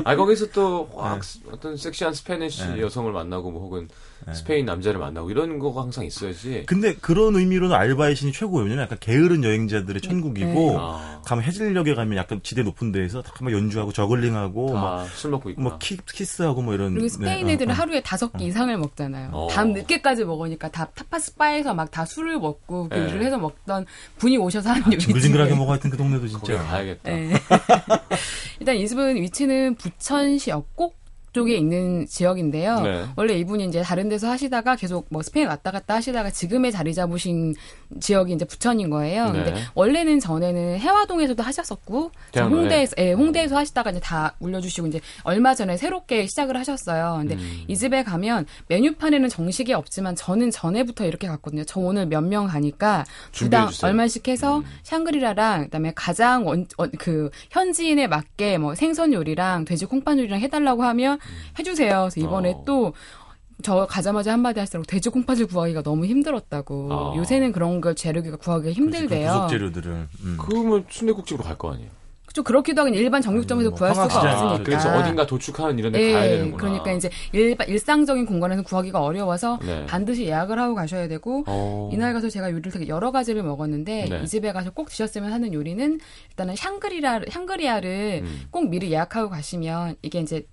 아 0.06 0.16
거기서 0.16 0.48
또 0.52 0.90
확 0.96 1.22
네. 1.22 1.50
어떤 1.52 1.78
섹시한 1.78 2.14
Spanish 2.14 2.66
네. 2.68 2.82
여성을 2.82 3.12
만나고 3.12 3.52
뭐 3.52 3.62
혹은 3.62 3.88
네. 4.28 4.34
스페인 4.34 4.66
남자를 4.66 5.00
만나고 5.00 5.32
이런 5.32 5.60
거가 5.60 5.82
항상 5.84 6.06
있어야지. 6.06 6.64
근데 6.66 6.96
그런 6.96 7.36
의미로는 7.36 7.76
알바이신이 7.76 8.34
최고예요. 8.34 8.64
왜냐면 8.66 8.84
약간 8.84 8.98
게으른 9.00 9.44
여행자들의 9.46 10.02
천국이고 10.02 10.78
아, 10.80 11.22
가면 11.26 11.44
해질녘에 11.46 11.96
가면 11.96 12.18
약간 12.18 12.42
지대 12.44 12.64
높은 12.64 12.92
데에서 12.92 13.24
막 13.40 13.54
연주하고 13.54 13.94
저글링하고 13.94 14.74
막 14.74 14.95
다 14.95 15.10
술 15.10 15.32
먹고 15.32 15.50
있구나. 15.52 15.70
뭐 15.70 15.78
키, 15.78 15.98
키스하고 15.98 16.62
뭐 16.62 16.74
이런 16.74 16.94
그리고 16.94 17.08
스페인 17.08 17.48
네, 17.48 17.54
애들은 17.54 17.72
어, 17.72 17.74
어. 17.74 17.78
하루에 17.78 18.02
다섯 18.02 18.34
끼 18.34 18.46
이상을 18.48 18.76
먹잖아요. 18.78 19.30
어. 19.32 19.48
밤 19.48 19.72
늦게까지 19.72 20.26
먹으니까 20.26 20.70
다 20.70 20.90
타파스 20.94 21.36
바에서 21.36 21.74
막 21.74 21.94
다 21.94 22.06
술을 22.06 22.40
먹고 22.40 22.90
그 22.90 22.96
네. 22.96 23.08
일을 23.08 23.24
해서 23.24 23.38
먹던 23.38 23.86
분이 24.18 24.38
오셔서 24.38 24.72
하는 24.72 24.86
요리. 24.88 24.98
징글징글하게 24.98 25.54
먹어 25.54 25.74
하여튼 25.74 25.92
그 25.92 25.98
동네도 25.98 26.28
진짜 26.28 26.58
가야겠다. 26.64 27.12
네. 27.12 27.34
일단 28.60 28.76
이 28.76 28.88
집은 28.88 29.16
위치는 29.18 29.76
부천시 29.76 30.50
역곡 30.50 30.96
쪽에 31.34 31.56
있는 31.56 32.06
지역인데요. 32.06 32.80
네. 32.82 33.06
원래 33.16 33.34
이분이 33.40 33.66
이제 33.66 33.82
다른 33.82 34.08
데서 34.08 34.30
하시다가 34.30 34.76
계속 34.76 35.08
뭐 35.10 35.22
스페인 35.24 35.48
왔다 35.48 35.72
갔다 35.72 35.96
하시다가 35.96 36.30
지금의 36.30 36.72
자리 36.72 36.94
잡으신 36.94 37.56
지역이 38.00 38.34
이제 38.34 38.46
부천인 38.46 38.90
거예요. 38.90 39.32
네. 39.32 39.44
근데 39.44 39.62
원래는 39.74 40.20
전에는 40.20 40.78
해화동에서도 40.80 41.42
하셨었고? 41.44 42.12
홍대에서 42.38 42.94
예, 43.00 43.14
홍대에서 43.14 43.58
하시다가 43.58 43.92
이제 43.92 44.00
다 44.00 44.36
올려주시고 44.40 44.88
이제 44.88 45.02
얼마 45.24 45.56
전에 45.56 45.76
새롭게 45.78 46.28
시작을 46.28 46.56
하셨어요. 46.58 47.18
근데 47.20 47.36
음. 47.36 47.64
이 47.68 47.76
집에 47.76 48.04
가면 48.04 48.46
메뉴판에는 48.68 49.28
정식이 49.30 49.74
없지만 49.74 50.16
저는 50.16 50.52
전에부터 50.52 51.06
이렇게 51.06 51.28
갔거든요. 51.28 51.64
저 51.66 51.80
오늘 51.80 52.06
몇 52.06 52.24
명 52.24 52.48
가니까 52.48 53.04
준비해주세요. 53.32 53.90
얼마씩 53.90 54.28
해서 54.30 54.60
음. 54.60 54.64
샹그리라랑 54.84 55.66
그다음에 55.66 55.92
가장 55.96 56.46
원, 56.48 56.66
원- 56.78 56.92
그 56.98 57.30
현지인에 57.50 58.08
맞게 58.08 58.58
뭐 58.60 58.76
생선 58.76 59.12
요리랑 59.14 59.66
돼지 59.66 59.86
콩팥 59.86 60.20
요리랑 60.20 60.40
해달라고 60.40 60.84
하면 60.84 61.20
해주세요. 61.60 62.08
그래서 62.10 62.20
이번에 62.20 62.52
어. 62.52 62.64
또저 62.66 63.86
가자마자 63.88 64.34
한마디 64.34 64.60
하시더라고 64.60 64.86
돼지 64.86 65.10
콩팥을 65.10 65.48
구하기가 65.48 65.84
너무 65.84 66.06
힘들었다고. 66.06 66.90
아. 66.92 67.14
요새는 67.18 67.52
그런 67.52 67.82
걸 67.82 67.96
재료가 67.96 68.38
구하기가 68.38 68.70
그 68.70 68.72
힘들대요. 68.72 69.32
부속 69.32 69.50
재료들을 69.50 70.08
음. 70.24 70.38
그러면 70.40 70.86
순대국집으로 70.90 71.44
갈 71.44 71.58
거 71.58 71.74
아니에요. 71.74 71.90
좀 72.34 72.44
그렇기도 72.44 72.82
하긴 72.82 72.96
일반 72.96 73.22
정육점에서 73.22 73.70
뭐 73.70 73.78
구할 73.78 73.94
수가 73.94 74.06
없으니까. 74.06 74.54
아, 74.54 74.60
그래서 74.64 74.98
어딘가 74.98 75.24
도축하는 75.28 75.78
이런 75.78 75.92
데 75.92 76.14
가야 76.14 76.24
되는구나. 76.30 76.58
그러니까 76.58 76.92
이제 76.94 77.08
일반 77.32 77.68
일상적인 77.70 78.26
공간에서 78.26 78.64
구하기가 78.64 79.00
어려워서 79.04 79.60
네. 79.62 79.86
반드시 79.86 80.26
예약을 80.26 80.58
하고 80.58 80.74
가셔야 80.74 81.08
되고 81.08 81.44
어. 81.46 81.92
이날 81.94 82.12
가서 82.14 82.30
제가 82.30 82.50
요리를 82.50 82.72
되게 82.72 82.88
여러 82.88 83.12
가지를 83.12 83.44
먹었는데 83.44 84.08
네. 84.10 84.22
이 84.24 84.28
집에 84.28 84.52
가서 84.52 84.72
꼭 84.72 84.90
드셨으면 84.90 85.32
하는 85.32 85.54
요리는 85.54 86.00
일단은 86.32 86.56
샹그리라 86.56 87.22
샹그리아를 87.30 88.22
음. 88.24 88.42
꼭 88.50 88.68
미리 88.68 88.92
예약하고 88.92 89.30
가시면 89.30 89.98
이게 90.02 90.20
이제 90.20 90.48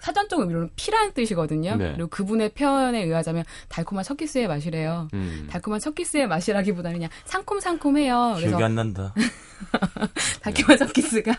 사전적 0.00 0.40
의미로는 0.40 0.70
피라는 0.76 1.12
뜻이거든요. 1.12 1.76
네. 1.76 1.92
그리고 1.92 2.08
그분의 2.08 2.50
표현에 2.50 3.02
의하자면 3.02 3.44
달콤한 3.68 4.04
첫 4.04 4.16
키스의 4.16 4.48
맛이래요. 4.48 5.08
음. 5.14 5.48
달콤한 5.50 5.80
첫 5.80 5.94
키스의 5.94 6.28
맛이라기보다는 6.28 6.98
그냥 6.98 7.10
상콤상콤해요. 7.24 8.34
그래서 8.36 8.48
기억이 8.48 8.64
안 8.64 8.74
난다. 8.74 9.14
달콤한 10.40 10.78
첫 10.78 10.92
키스가 10.92 11.36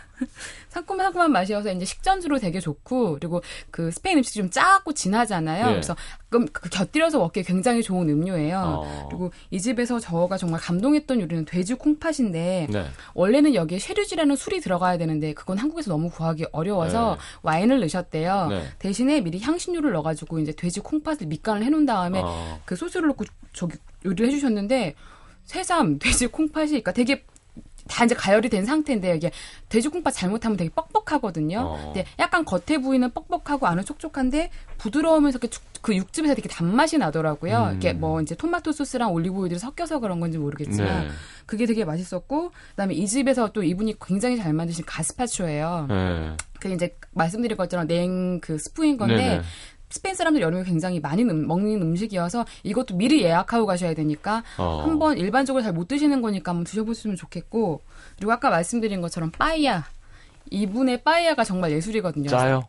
상콤한 0.70 1.06
상콤한 1.06 1.32
맛이어서 1.32 1.72
이제 1.72 1.86
식전주로 1.86 2.40
되게 2.40 2.60
좋고 2.60 3.14
그리고 3.14 3.42
그 3.72 3.92
스페인 3.92 4.18
음식이 4.18 4.40
좀 4.40 4.50
짜고 4.50 4.94
진하잖아요. 4.94 5.66
네. 5.66 5.72
그래서 5.72 5.96
그럼 6.30 6.48
그 6.54 6.70
곁들여서 6.70 7.18
먹기에 7.18 7.44
굉장히 7.44 7.82
좋은 7.82 8.08
음료예요. 8.08 8.60
어. 8.86 9.08
그리고 9.10 9.32
이 9.50 9.60
집에서 9.60 10.00
저가 10.00 10.38
정말 10.38 10.62
감동했던 10.62 11.20
요리는 11.22 11.46
돼지 11.46 11.74
콩팥인데 11.74 12.68
네. 12.70 12.86
원래는 13.16 13.56
여기에 13.56 13.80
셰리주라는 13.80 14.36
술이 14.36 14.62
들어가야 14.62 14.98
되는데 14.98 15.34
그건 15.34 15.58
한국에서 15.58 15.90
너무 15.92 16.10
구하기 16.10 16.46
어려워서 16.52 17.16
네. 17.16 17.22
와인을 17.42 17.80
넣으셨대요. 17.80 18.48
네. 18.50 18.64
대신에 18.78 19.22
미리 19.22 19.40
향신료를 19.40 19.92
넣어가지고 19.92 20.40
이제 20.40 20.52
돼지 20.52 20.80
콩팥을 20.80 21.28
밑간을 21.28 21.64
해놓은 21.64 21.86
다음에 21.86 22.22
어. 22.24 22.62
그 22.66 22.76
소스를 22.76 23.08
넣고 23.10 23.26
저기 23.52 23.78
요리를 24.06 24.28
해주셨는데 24.28 24.94
새삼 25.46 25.98
돼지 25.98 26.28
콩팥이 26.28 26.68
그러니까 26.68 26.92
되게 26.92 27.26
다 27.90 28.06
이제 28.06 28.16
가열이 28.16 28.50
된 28.50 28.66
상태인데 28.66 29.16
이게 29.16 29.32
돼지 29.68 29.90
콩팥 29.90 30.14
잘못하면 30.14 30.58
되게 30.58 30.70
뻑뻑하거든요. 30.70 31.60
어. 31.60 31.82
근데 31.86 32.06
약간 32.20 32.46
겉에 32.46 32.78
부위는 32.82 33.12
뻑뻑하고 33.12 33.68
안은 33.68 33.86
촉촉한데 33.86 34.50
부드러우면서 34.78 35.40
그, 35.82 35.96
육즙에서 35.96 36.36
되게 36.36 36.50
단맛이 36.50 36.98
나더라고요. 36.98 37.70
음. 37.72 37.76
이게 37.78 37.94
뭐 37.94 38.22
이제 38.22 38.36
토마토 38.36 38.72
소스랑 38.72 39.14
올리브 39.14 39.40
오일이 39.40 39.58
섞여서 39.58 40.00
그런 40.00 40.20
건지 40.20 40.38
모르겠지만 40.38 41.08
네. 41.08 41.10
그게 41.46 41.66
되게 41.66 41.86
맛있었고 41.86 42.52
그다음에 42.72 42.94
이 42.94 43.08
집에서 43.08 43.52
또 43.52 43.64
이분이 43.64 43.96
굉장히 44.06 44.38
잘 44.38 44.54
만드신 44.54 44.86
가스파초예요. 44.86 45.86
네. 45.90 46.38
그 46.60 46.70
이제 46.70 46.96
말씀드린 47.14 47.56
것처럼 47.58 47.88
냉 47.88 48.40
그 48.42 48.58
스프인 48.58 48.98
건데 48.98 49.16
네네. 49.16 49.42
스페인 49.90 50.16
사람들 50.16 50.42
여름에 50.42 50.64
굉장히 50.64 51.00
많이 51.00 51.24
음- 51.24 51.48
먹는 51.48 51.82
음식이어서 51.82 52.46
이것도 52.64 52.96
미리 52.96 53.24
예약하고 53.24 53.66
가셔야 53.66 53.94
되니까 53.96 54.44
어. 54.58 54.84
한번 54.86 55.18
일반적으로 55.18 55.64
잘 55.64 55.74
못 55.74 55.88
드시는 55.88 56.22
거니까 56.22 56.52
한번 56.52 56.64
드셔보시면 56.66 57.16
좋겠고 57.16 57.82
그리고 58.18 58.32
아까 58.32 58.50
말씀드린 58.50 59.02
것처럼 59.02 59.32
빠이야 59.32 59.86
이분의 60.52 61.04
빠이야가 61.04 61.44
정말 61.44 61.72
예술이거든요. 61.72 62.28
짜요. 62.30 62.64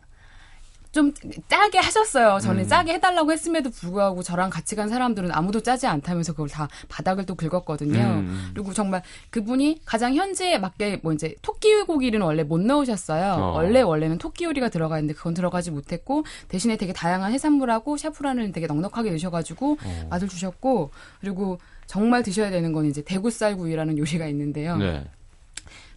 좀 0.91 1.13
짜게 1.47 1.77
하셨어요. 1.77 2.39
저는 2.39 2.63
음. 2.63 2.67
짜게 2.67 2.93
해달라고 2.93 3.31
했음에도 3.31 3.69
불구하고 3.69 4.23
저랑 4.23 4.49
같이 4.49 4.75
간 4.75 4.89
사람들은 4.89 5.31
아무도 5.31 5.61
짜지 5.61 5.87
않다면서 5.87 6.33
그걸 6.33 6.49
다 6.49 6.67
바닥을 6.89 7.25
또 7.25 7.35
긁었거든요. 7.35 7.99
음. 7.99 8.51
그리고 8.53 8.73
정말 8.73 9.01
그분이 9.29 9.81
가장 9.85 10.15
현지에 10.15 10.57
맞게 10.57 10.99
뭐 11.01 11.13
이제 11.13 11.35
토끼 11.41 11.73
고기는 11.83 12.19
원래 12.21 12.43
못 12.43 12.59
넣으셨어요. 12.59 13.33
어. 13.33 13.53
원래 13.53 13.81
원래는 13.81 14.17
토끼 14.17 14.43
요리가 14.43 14.67
들어가 14.69 14.99
있는데 14.99 15.13
그건 15.13 15.33
들어가지 15.33 15.71
못했고 15.71 16.25
대신에 16.49 16.75
되게 16.75 16.91
다양한 16.91 17.31
해산물하고 17.31 17.95
샤프란을 17.95 18.51
되게 18.51 18.67
넉넉하게 18.67 19.11
넣으셔가지고 19.11 19.77
어. 19.81 20.07
맛을 20.09 20.27
주셨고 20.27 20.91
그리고 21.21 21.59
정말 21.87 22.23
드셔야 22.23 22.49
되는 22.49 22.73
건 22.73 22.85
이제 22.85 23.01
대구살구이라는 23.01 23.97
요리가 23.97 24.27
있는데요. 24.27 24.77
네. 24.77 25.05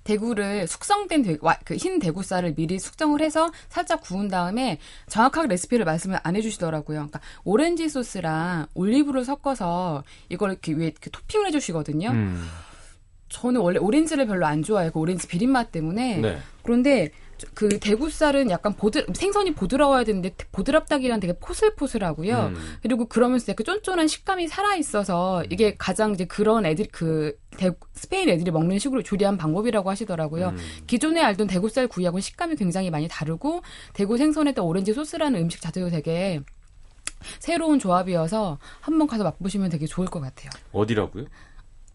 대구를 0.05 0.67
숙성된 0.69 1.23
대, 1.23 1.39
와- 1.41 1.59
그 1.65 1.79
흰 1.79 1.99
대구살을 1.99 2.55
미리 2.55 2.79
숙성을 2.79 3.21
해서 3.21 3.51
살짝 3.69 4.01
구운 4.03 4.29
다음에 4.29 4.79
정확하게 5.09 5.49
레시피를 5.49 5.85
말씀을 5.85 6.19
안 6.23 6.37
해주시더라고요. 6.37 6.97
그러니까 6.99 7.21
오렌지 7.45 7.89
소스랑 7.89 8.67
올리브를 8.75 9.25
섞어서 9.25 10.05
이걸 10.29 10.51
이렇게 10.53 10.73
위에 10.73 10.87
이렇게 10.89 11.11
토핑을 11.11 11.47
해주시거든요. 11.49 12.11
음. 12.11 12.47
저는 13.31 13.61
원래 13.61 13.79
오렌지를 13.81 14.27
별로 14.27 14.47
안 14.47 14.63
좋아해요. 14.63 14.93
그 14.93 14.99
오렌지 15.01 15.27
비린 15.27 15.51
맛 15.51 15.73
때문에. 15.73 16.19
네. 16.19 16.39
그런데 16.63 17.09
저- 17.09 17.24
그 17.55 17.79
대구살은 17.81 18.51
약간 18.51 18.75
보드 18.75 19.05
생선이 19.13 19.55
부드러워야 19.55 20.05
되는데 20.05 20.35
보드랍다기보단 20.53 21.21
되게 21.21 21.33
포슬포슬하고요. 21.35 22.53
음. 22.55 22.77
그리고 22.83 23.07
그러면서 23.07 23.51
약간 23.53 23.65
쫀쫀한 23.65 24.09
식감이 24.09 24.49
살아 24.49 24.75
있어서 24.77 25.45
이게 25.51 25.75
가장 25.77 26.13
이제 26.13 26.25
그런 26.25 26.65
애들 26.67 26.87
그 26.93 27.37
대- 27.57 27.73
스페인 27.95 28.29
애들이 28.29 28.51
먹는 28.51 28.79
식으로 28.79 29.03
조리한 29.03 29.37
방법이라고 29.37 29.89
하시더라고요. 29.91 30.49
음. 30.49 30.57
기존에 30.87 31.21
알던 31.23 31.47
대구살 31.47 31.89
구이하고는 31.89 32.21
식감이 32.23 32.57
굉장히 32.57 32.91
많이 32.91 33.09
다르고 33.09 33.63
대구 33.93 34.17
생선에다 34.17 34.63
오렌지 34.63 34.93
소스라는 34.93 35.41
음식 35.41 35.61
자체도 35.61 35.91
되게 35.91 36.41
새로운 37.39 37.79
조합이어서 37.79 38.59
한번 38.81 39.07
가서 39.07 39.25
맛보시면 39.25 39.71
되게 39.71 39.87
좋을 39.87 40.07
것 40.09 40.21
같아요. 40.21 40.51
어디라고요? 40.73 41.25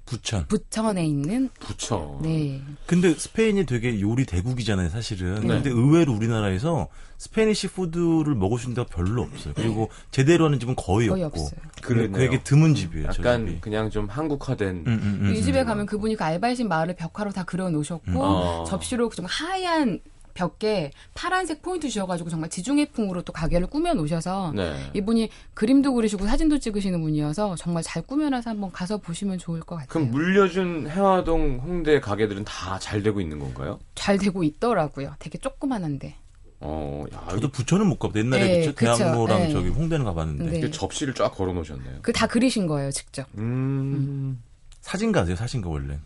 부천. 0.09 0.47
부천에 0.47 1.05
있는 1.05 1.49
부천. 1.59 2.21
네. 2.23 2.61
근데 2.87 3.13
스페인이 3.13 3.65
되게 3.67 4.01
요리 4.01 4.25
대국이잖아요, 4.25 4.89
사실은. 4.89 5.41
네. 5.41 5.47
근데 5.47 5.69
의외로 5.69 6.13
우리나라에서 6.13 6.87
Spanish 7.19 7.67
food를 7.67 8.33
있는 8.35 8.73
데가 8.73 8.87
별로 8.87 9.21
없어요. 9.21 9.53
그리고 9.55 9.89
제대로 10.09 10.45
하는 10.45 10.59
집은 10.59 10.75
거의, 10.75 11.09
거의 11.09 11.23
없고. 11.23 11.49
그러네요. 11.81 12.17
되게 12.17 12.41
드문 12.41 12.73
집이에요, 12.73 13.11
저 13.11 13.21
약간 13.21 13.45
집이. 13.45 13.61
그냥 13.61 13.89
좀 13.91 14.07
한국화된 14.07 14.69
음, 14.69 14.87
음, 14.87 15.19
음, 15.21 15.33
이 15.35 15.37
음. 15.37 15.43
집에 15.43 15.63
가면 15.63 15.85
그분이 15.85 16.15
그 16.15 16.23
알바이신 16.23 16.67
마을을 16.67 16.95
벽화로 16.95 17.31
다 17.31 17.43
그려 17.43 17.69
놓으셨고 17.69 18.23
어. 18.23 18.63
접시로 18.67 19.09
좀 19.09 19.25
하얀 19.25 19.99
벽에 20.49 20.91
파란색 21.13 21.61
포인트 21.61 21.89
주셔가지고 21.89 22.29
정말 22.29 22.49
지중해풍으로 22.49 23.23
또 23.23 23.33
가게를 23.33 23.67
꾸며 23.67 23.93
놓으셔서 23.93 24.53
네. 24.55 24.89
이분이 24.93 25.29
그림도 25.53 25.93
그리시고 25.93 26.25
사진도 26.25 26.57
찍으시는 26.59 27.01
분이어서 27.01 27.55
정말 27.57 27.83
잘 27.83 28.01
꾸며놔서 28.03 28.49
한번 28.51 28.71
가서 28.71 28.97
보시면 28.99 29.37
좋을 29.37 29.59
것 29.59 29.75
같아요. 29.75 29.87
그럼 29.89 30.11
물려준 30.11 30.87
해화동 30.89 31.59
홍대 31.59 31.99
가게들은 31.99 32.45
다 32.45 32.79
잘 32.79 33.03
되고 33.03 33.19
있는 33.19 33.39
건가요? 33.39 33.79
잘 33.95 34.17
되고 34.17 34.41
있더라고요. 34.43 35.13
되게 35.19 35.37
조그만한데. 35.37 36.15
어, 36.61 37.03
야, 37.13 37.27
저도 37.31 37.49
부천은 37.49 37.85
못 37.87 37.99
가봤어요. 37.99 38.23
옛날에 38.23 38.47
네, 38.47 38.63
저 38.63 38.73
그쵸. 38.73 38.95
대학로랑 38.97 39.39
네. 39.39 39.49
저기 39.51 39.67
홍대는 39.69 40.05
가봤는데. 40.05 40.59
네. 40.61 40.71
접시를 40.71 41.13
쫙 41.13 41.29
걸어 41.35 41.51
놓으셨네요. 41.53 41.99
그 42.01 42.13
다 42.13 42.25
그리신 42.27 42.67
거예요, 42.67 42.89
직접. 42.91 43.27
음. 43.37 44.41
사진가세요, 44.81 45.35
사진가 45.35 45.69
원래. 45.69 45.99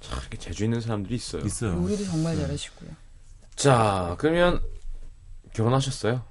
참 0.00 0.18
이렇게 0.20 0.38
재주 0.38 0.64
있는 0.64 0.80
사람들이 0.80 1.16
있어요. 1.16 1.42
있어요. 1.44 1.82
요리도 1.82 2.04
정말 2.04 2.36
네. 2.36 2.42
잘하시고요. 2.42 2.90
자, 3.56 4.14
그러면 4.18 4.60
결혼하셨어요? 5.54 6.22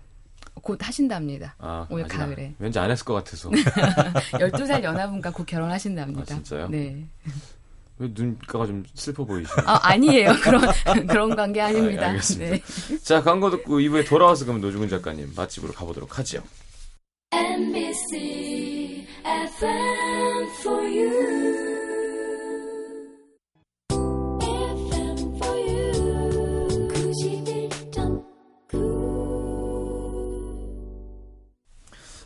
곧 0.62 0.80
하신답니다. 0.82 1.56
아, 1.60 1.86
올 1.90 2.04
아직 2.04 2.18
가을에. 2.18 2.46
안- 2.48 2.56
왠지 2.60 2.80
안 2.80 2.90
했을 2.90 3.06
것 3.06 3.14
같아서. 3.16 3.50
12살 4.40 4.84
연하분과 4.84 5.32
곧 5.32 5.46
결혼하신답니다. 5.46 6.22
아, 6.22 6.26
진짜요? 6.26 6.68
네. 6.70 7.06
왜 7.98 8.10
눈가가 8.14 8.66
좀 8.66 8.84
슬퍼 8.94 9.24
보이시죠? 9.26 9.62
아, 9.66 9.80
아니에요. 9.84 10.34
그런, 10.42 10.62
그런 11.08 11.36
관계 11.36 11.62
아닙니다. 11.62 12.08
아, 12.08 12.10
알겠습니다. 12.10 12.56
네. 12.56 12.98
자, 13.04 13.22
광고 13.22 13.50
듣고 13.52 13.80
2부에 13.80 14.08
돌아와서 14.08 14.46
그럼 14.46 14.62
노중훈 14.62 14.90
작가님 14.90 15.34
맛집으로 15.36 15.74
가보도록 15.74 16.18
하죠. 16.20 16.42
MBC 17.32 19.08
FM 19.26 20.48
for 20.62 20.84
you. 20.84 21.35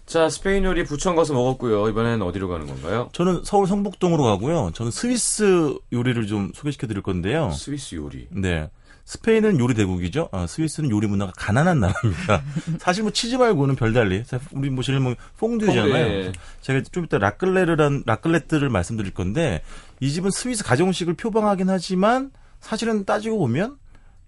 자, 0.09 0.27
스페인 0.27 0.63
요리 0.63 0.83
부천 0.85 1.15
가서 1.15 1.35
먹었고요. 1.35 1.87
이번엔 1.87 2.23
어디로 2.23 2.47
가는 2.49 2.65
건가요? 2.65 3.09
저는 3.13 3.41
서울 3.45 3.67
성북동으로 3.67 4.23
가고요. 4.23 4.71
저는 4.73 4.91
스위스 4.91 5.75
요리를 5.93 6.25
좀 6.25 6.51
소개시켜 6.55 6.87
드릴 6.87 7.03
건데요. 7.03 7.51
스위스 7.51 7.93
요리. 7.93 8.27
네. 8.31 8.71
스페인은 9.05 9.59
요리 9.59 9.75
대국이죠. 9.75 10.29
아, 10.31 10.47
스위스는 10.47 10.89
요리 10.89 11.05
문화가 11.05 11.31
가난한 11.37 11.79
나라입니다. 11.79 12.41
사실 12.81 13.03
뭐 13.03 13.11
치즈 13.11 13.35
말고는 13.35 13.75
별달리. 13.75 14.23
사- 14.25 14.39
우리 14.51 14.71
뭐 14.71 14.83
제일 14.83 14.99
뭐 14.99 15.13
퐁듀잖아요. 15.37 15.93
예. 15.95 16.31
제가 16.61 16.81
좀 16.91 17.05
이따 17.05 17.19
라클레르란 17.19 18.03
라클레트를 18.07 18.69
말씀드릴 18.69 19.13
건데 19.13 19.61
이 19.99 20.09
집은 20.11 20.31
스위스 20.31 20.63
가정식을 20.63 21.13
표방하긴 21.15 21.69
하지만 21.69 22.31
사실은 22.61 23.05
따지고 23.05 23.37
보면 23.37 23.77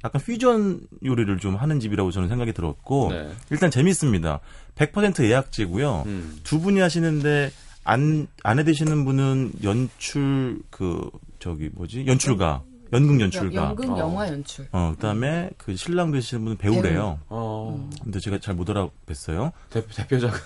약간 0.04 0.22
퓨전 0.22 0.82
요리를 1.06 1.38
좀 1.40 1.56
하는 1.56 1.80
집이라고 1.80 2.12
저는 2.12 2.30
생각이 2.30 2.54
들었고 2.54 3.10
네. 3.12 3.30
일단 3.50 3.70
재밌습니다. 3.72 4.40
100% 4.76 5.24
예약제고요. 5.26 6.04
음. 6.08 6.40
두 6.44 6.60
분이 6.60 6.80
하시는데 6.80 7.52
안 7.84 8.28
안에 8.44 8.64
되시는 8.64 9.06
분은 9.06 9.54
연출 9.64 10.60
그 10.70 11.10
저기 11.40 11.70
뭐지 11.74 12.06
연출가 12.08 12.64
연극 12.94 13.22
연출가 13.22 13.56
연극 13.70 13.90
어. 13.92 13.98
영화 14.00 14.28
연출. 14.28 14.68
어 14.72 14.94
그다음에 14.96 15.50
그 15.58 15.76
신랑 15.76 16.12
되시는 16.12 16.44
분은 16.44 16.58
배우래요. 16.58 17.20
어, 17.30 17.90
근데 18.04 18.20
제가 18.20 18.40
잘 18.40 18.54
못 18.56 18.68
알아뵀어요. 18.68 19.52
대, 19.70 19.86
대표작은. 19.88 20.40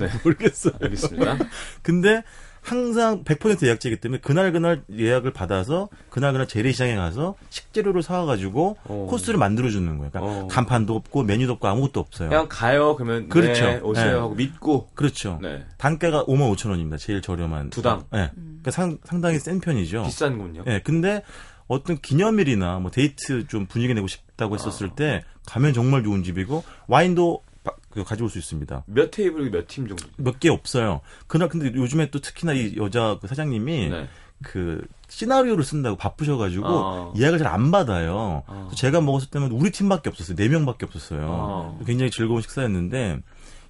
네. 0.00 0.08
모르겠어요. 0.24 0.74
알겠습니다. 0.82 1.38
근데 1.82 2.22
항상 2.68 3.24
100% 3.24 3.64
예약제이기 3.66 4.00
때문에 4.00 4.20
그날 4.20 4.52
그날 4.52 4.82
예약을 4.96 5.32
받아서 5.32 5.88
그날 6.10 6.32
그날 6.32 6.46
재래시장에 6.46 6.94
가서 6.96 7.34
식재료를 7.50 8.02
사와가지고 8.02 8.76
어. 8.84 9.06
코스를 9.08 9.38
만들어 9.38 9.70
주는 9.70 9.96
거예요. 9.98 10.10
그러니까 10.10 10.40
어. 10.44 10.46
간판도 10.48 10.94
없고 10.94 11.22
메뉴도 11.22 11.54
없고 11.54 11.66
아무것도 11.68 12.00
없어요. 12.00 12.28
그냥 12.28 12.46
가요. 12.48 12.94
그러면. 12.96 13.28
그렇죠. 13.28 13.64
네, 13.66 13.80
오세요. 13.80 14.04
네. 14.06 14.18
하고 14.18 14.34
믿고. 14.34 14.88
그렇죠. 14.94 15.38
네. 15.42 15.64
단가가 15.78 16.24
5만 16.24 16.54
5천 16.54 16.70
원입니다. 16.70 16.96
제일 16.98 17.22
저렴한. 17.22 17.70
두당. 17.70 18.04
네. 18.12 18.30
그러니까 18.34 18.70
상, 18.70 18.98
상당히 19.04 19.38
센 19.38 19.60
편이죠. 19.60 20.02
비싼군요. 20.04 20.64
예, 20.66 20.80
근데 20.84 21.22
어떤 21.66 21.98
기념일이나 21.98 22.78
뭐 22.78 22.90
데이트 22.90 23.46
좀 23.46 23.66
분위기 23.66 23.92
내고 23.94 24.06
싶다고 24.06 24.54
했었을 24.54 24.90
때 24.94 25.22
가면 25.46 25.72
정말 25.72 26.02
좋은 26.02 26.22
집이고 26.22 26.64
와인도 26.86 27.42
바- 27.44 27.47
그 27.90 28.04
가져올 28.04 28.28
수 28.30 28.38
있습니다. 28.38 28.84
몇 28.86 29.10
테이블 29.10 29.50
몇 29.50 29.66
팀 29.66 29.88
정도? 29.88 30.04
몇 30.16 30.38
개 30.38 30.48
없어요. 30.48 31.00
그날 31.26 31.48
근데 31.48 31.72
요즘에 31.74 32.10
또 32.10 32.20
특히나 32.20 32.52
이 32.52 32.76
여자 32.76 33.18
그 33.20 33.26
사장님이 33.26 33.88
네. 33.90 34.08
그 34.42 34.84
시나리오를 35.08 35.64
쓴다고 35.64 35.96
바쁘셔가지고 35.96 36.66
어. 36.66 37.14
예약을 37.16 37.38
잘 37.38 37.48
안 37.48 37.70
받아요. 37.70 38.44
어. 38.46 38.66
그래서 38.68 38.76
제가 38.76 39.00
먹었을 39.00 39.30
때는 39.30 39.50
우리 39.52 39.70
팀밖에 39.70 40.10
없었어요. 40.10 40.36
네 40.36 40.48
명밖에 40.48 40.86
없었어요. 40.86 41.26
어. 41.28 41.80
굉장히 41.86 42.10
즐거운 42.10 42.40
식사였는데 42.42 43.20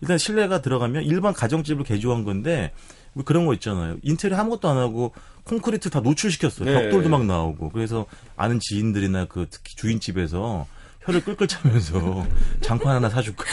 일단 0.00 0.18
실내가 0.18 0.60
들어가면 0.60 1.04
일반 1.04 1.32
가정집을 1.32 1.84
개조한 1.84 2.24
건데 2.24 2.72
뭐 3.14 3.24
그런 3.24 3.46
거 3.46 3.54
있잖아요. 3.54 3.96
인테리어 4.02 4.36
아무것도 4.38 4.68
안 4.68 4.76
하고 4.76 5.12
콘크리트 5.44 5.88
다 5.90 6.00
노출시켰어요. 6.00 6.66
네. 6.70 6.82
벽돌도 6.82 7.08
막 7.08 7.24
나오고 7.24 7.70
그래서 7.70 8.04
아는 8.36 8.58
지인들이나 8.60 9.24
그 9.24 9.46
특히 9.48 9.74
주인집에서 9.76 10.66
혀를 11.08 11.24
끌끌 11.24 11.48
차면서 11.48 12.26
장판 12.60 12.96
하나 12.96 13.08
사줄까? 13.08 13.44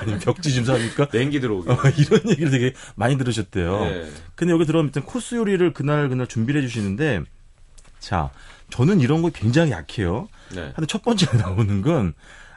아니면 0.00 0.18
벽지 0.20 0.52
좀 0.52 0.64
사줄까? 0.64 1.08
냉기 1.12 1.40
들어오게. 1.40 1.70
어, 1.70 1.76
이런 1.96 2.30
얘기를 2.30 2.50
되게 2.50 2.72
많이 2.96 3.16
들으셨대요. 3.16 3.84
네. 3.84 4.10
근데 4.34 4.52
여기 4.52 4.66
들어가면 4.66 4.88
일단 4.88 5.04
코스 5.04 5.36
요리를 5.36 5.72
그날 5.72 6.08
그날 6.08 6.26
준비를 6.26 6.62
해주시는데 6.62 7.22
자 8.00 8.30
저는 8.70 9.00
이런 9.00 9.22
거 9.22 9.30
굉장히 9.30 9.70
약해요. 9.70 10.28
네. 10.52 10.72
근데 10.74 10.86
첫 10.86 11.02
번째 11.02 11.26
나오는 11.38 11.80
건 11.82 12.12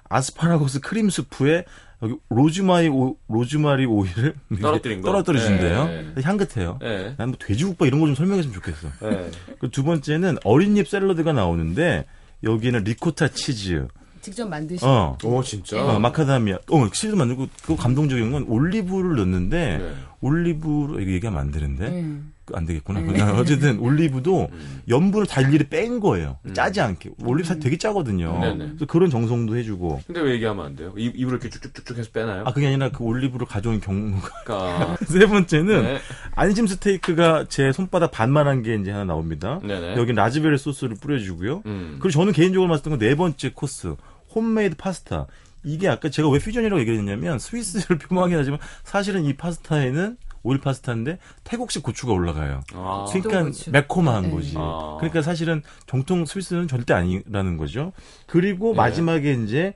아스파라거스 0.10 0.80
크림 0.82 1.10
수프에 1.12 1.66
여기 2.02 2.16
로즈마리 2.30 2.88
오, 2.88 3.18
로즈마리 3.28 3.86
오일을 3.86 4.34
떨어뜨린 4.62 5.02
거? 5.02 5.12
떨어뜨려준대요. 5.12 5.86
네. 6.16 6.22
향긋해요. 6.24 6.80
네. 6.82 7.14
난뭐 7.18 7.36
돼지국밥 7.40 7.88
이런 7.88 8.00
거 8.00 8.08
좀 8.08 8.16
설명했으면 8.16 8.56
좋겠어. 8.56 8.88
네. 9.02 9.30
그 9.60 9.70
두 9.70 9.84
번째는 9.84 10.38
어린잎 10.44 10.88
샐러드가 10.88 11.34
나오는데 11.34 12.06
여기는 12.44 12.86
리코타 12.86 13.28
치즈, 13.28 13.90
직접 14.22 14.48
만드신. 14.48 14.88
어, 14.88 15.18
오, 15.24 15.42
진짜? 15.44 15.84
어, 15.84 16.00
마카다미아, 16.00 16.58
어, 16.70 16.90
치즈 16.92 17.16
만들고 17.16 17.48
그 17.64 17.76
감동적인 17.76 18.32
건 18.32 18.46
올리브를 18.48 19.16
넣는데 19.18 19.78
네. 19.78 19.94
올리브로 20.22 21.00
이거 21.00 21.12
얘기하면 21.12 21.40
안 21.40 21.52
되는데 21.52 21.88
음. 21.88 22.34
그 22.50 22.59
안 22.59 22.66
되겠구나. 22.66 23.02
그냥 23.02 23.36
어쨌든 23.40 23.80
올리브도 23.80 24.50
음. 24.52 24.82
염분을 24.90 25.28
다 25.28 25.42
일일이 25.42 25.66
뺀 25.70 26.00
거예요. 26.00 26.38
짜지 26.54 26.82
않게. 26.82 27.12
올리브 27.24 27.48
사실 27.48 27.62
되게 27.62 27.78
짜거든요. 27.78 28.40
네네. 28.40 28.66
그래서 28.70 28.86
그런 28.86 29.10
정성도 29.10 29.56
해주고. 29.58 30.02
근데 30.08 30.22
왜 30.22 30.34
얘기하면 30.34 30.66
안 30.66 30.76
돼요? 30.76 30.94
입, 30.98 31.16
입으로 31.16 31.38
이렇게 31.38 31.50
쭉쭉쭉 31.50 31.98
해서 31.98 32.10
빼나요? 32.12 32.44
아 32.46 32.54
그게 32.54 32.68
아니라 32.68 32.90
그 32.90 33.04
올리브를 33.04 33.48
가져온 33.48 33.80
경우가. 33.80 34.30
그러니까. 34.44 34.98
세 35.08 35.26
번째는 35.26 35.84
네. 35.84 36.00
안심 36.36 36.68
스테이크가 36.68 37.46
제 37.50 37.72
손바닥 37.72 38.12
반만한 38.12 38.64
게 38.64 38.76
이제 38.76 38.92
하나 38.92 39.06
나옵니다. 39.06 39.60
네네. 39.64 39.96
여기 39.96 40.14
라즈베리 40.14 40.58
소스를 40.58 40.96
뿌려주고요. 41.00 41.64
음. 41.66 41.98
그리고 42.00 42.12
저는 42.12 42.34
개인적으로 42.34 42.70
봤을 42.70 42.84
때 42.84 42.98
네 43.10 43.16
번째 43.16 43.52
코스 43.54 43.96
홈메이드 44.36 44.76
파스타. 44.76 45.28
이게 45.64 45.88
아까 45.90 46.10
제가 46.10 46.30
왜 46.30 46.40
퓨전이라고 46.40 46.80
얘기를 46.80 46.98
했냐면 47.00 47.38
스위스를 47.40 47.98
표방하긴 48.00 48.38
하지만 48.38 48.60
사실은 48.84 49.26
이 49.26 49.34
파스타에는 49.34 50.18
오일 50.44 50.60
파스타인데 50.60 51.20
태국식 51.44 51.84
고추가 51.84 52.14
올라가요. 52.14 52.62
아. 52.74 53.06
그러니까 53.10 53.44
고추. 53.44 53.72
매콤한 53.72 54.24
네. 54.24 54.30
거지. 54.32 54.54
아. 54.58 54.98
그러니까 55.00 55.22
사실은 55.22 55.62
정통 55.88 56.26
스위스는 56.26 56.68
절대 56.68 56.94
아니라는 56.94 57.58
거죠. 57.58 57.92
그리고 58.28 58.72
네. 58.72 58.78
마지막에 58.78 59.34
이제 59.34 59.74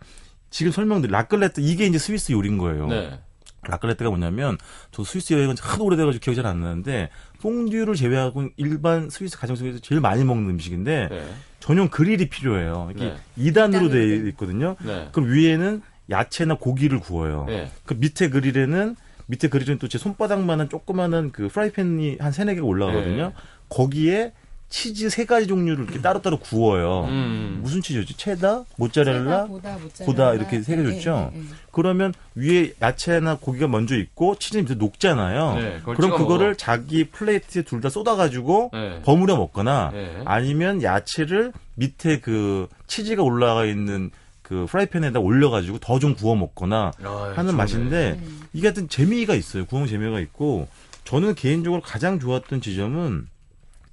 지금 0.49 0.71
설명드린 0.71 1.11
라클레트 1.11 1.61
이게 1.61 1.85
이제 1.85 1.97
스위스 1.97 2.31
요리인 2.31 2.57
거예요. 2.57 2.87
네. 2.87 3.19
라클레트가 3.65 4.09
뭐냐면 4.09 4.57
저 4.91 5.03
스위스 5.05 5.33
여행은 5.33 5.55
하도 5.59 5.85
오래돼가지고 5.85 6.21
기억이 6.21 6.35
잘 6.35 6.45
안 6.45 6.59
나는데 6.59 7.09
퐁듀를 7.41 7.95
제외하고 7.95 8.49
일반 8.57 9.09
스위스 9.09 9.37
가정식에서 9.37 9.79
제일 9.79 10.01
많이 10.01 10.23
먹는 10.25 10.49
음식인데 10.49 11.07
네. 11.09 11.33
전용 11.61 11.87
그릴이 11.87 12.29
필요해요. 12.29 12.89
이게 12.93 13.05
네. 13.05 13.15
2단으로 13.37 13.47
이단으로 13.47 13.89
되어 13.89 14.21
돼. 14.23 14.29
있거든요. 14.29 14.75
네. 14.83 15.07
그럼 15.13 15.31
위에는 15.31 15.81
야채나 16.09 16.55
고기를 16.55 16.99
구워요. 16.99 17.45
네. 17.47 17.71
그 17.85 17.93
밑에 17.93 18.29
그릴에는 18.29 18.97
밑에 19.27 19.47
그릴은 19.47 19.79
또 19.79 19.90
제 19.90 19.97
손바닥만한 19.97 20.69
조그마한 20.69 21.31
그 21.31 21.47
프라이팬이 21.47 22.17
한 22.19 22.31
세네 22.31 22.55
개가 22.55 22.65
올라가거든요. 22.65 23.27
네. 23.27 23.33
거기에 23.69 24.33
치즈 24.69 25.09
세 25.11 25.25
가지 25.25 25.45
종류를 25.45 25.83
이렇게 25.83 26.01
따로따로 26.01 26.37
구워요. 26.39 27.05
음. 27.07 27.59
무슨 27.61 27.83
치즈였지? 27.83 28.17
체다, 28.17 28.63
모짜렐라, 28.77 29.45
고다, 29.45 29.77
모짜렐라. 29.77 30.05
고다 30.05 30.33
이렇게 30.33 30.63
세 30.63 30.75
개 30.75 30.83
줬죠? 30.83 31.29
예, 31.31 31.37
예, 31.37 31.41
예. 31.41 31.45
그러면 31.71 32.11
위에 32.33 32.73
야채나 32.81 33.37
고기가 33.39 33.67
먼저 33.67 33.95
있고 33.95 34.35
치즈는 34.39 34.63
밑에 34.63 34.73
녹잖아요. 34.75 35.55
네, 35.55 35.79
그럼 35.83 36.17
그거를 36.17 36.47
먹어. 36.47 36.57
자기 36.57 37.03
플레이트에 37.03 37.61
둘 37.61 37.81
다 37.81 37.89
쏟아가지고 37.89 38.71
네. 38.73 39.01
버무려 39.03 39.35
먹거나 39.37 39.91
네. 39.93 40.21
아니면 40.25 40.81
야채를 40.81 41.53
밑에 41.75 42.19
그 42.19 42.67
치즈가 42.87 43.21
올라가 43.21 43.65
있는 43.65 44.09
그 44.53 44.65
프라이팬에다 44.69 45.19
올려가지고 45.19 45.79
더 45.79 45.99
좀 45.99 46.15
구워 46.15 46.35
먹거나 46.35 46.91
아, 47.03 47.33
하는 47.35 47.51
좋네. 47.51 47.57
맛인데 47.57 48.19
음. 48.21 48.41
이게 48.53 48.67
하여튼 48.67 48.87
재미가 48.89 49.35
있어요. 49.35 49.65
구워 49.65 49.85
재미가 49.87 50.19
있고 50.21 50.67
저는 51.05 51.35
개인적으로 51.35 51.81
가장 51.81 52.19
좋았던 52.19 52.61
지점은 52.61 53.27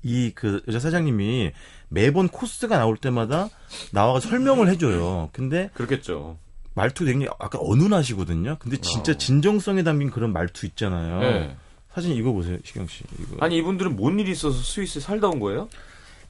이 0.02 0.32
그 0.34 0.62
여자 0.68 0.78
사장님이 0.80 1.52
매번 1.88 2.28
코스가 2.28 2.78
나올 2.78 2.96
때마다 2.96 3.48
나와가 3.92 4.20
설명을 4.20 4.68
해줘요. 4.68 5.28
근데 5.32 5.70
그렇겠죠. 5.74 6.38
말투 6.74 7.04
굉장히 7.04 7.26
약간 7.26 7.60
어눌하시거든요. 7.64 8.56
근데 8.60 8.76
진짜 8.78 9.12
어. 9.12 9.14
진정성에 9.16 9.82
담긴 9.82 10.10
그런 10.10 10.32
말투 10.32 10.66
있잖아요. 10.66 11.20
네. 11.20 11.56
사진 11.92 12.12
이거 12.12 12.32
보세요, 12.32 12.56
시경 12.64 12.86
씨. 12.86 13.02
이거. 13.18 13.36
아니 13.44 13.56
이분들은 13.58 13.96
뭔 13.96 14.18
일이 14.20 14.30
있어서 14.30 14.56
스위스에 14.62 15.00
살다 15.02 15.28
온 15.28 15.40
거예요? 15.40 15.68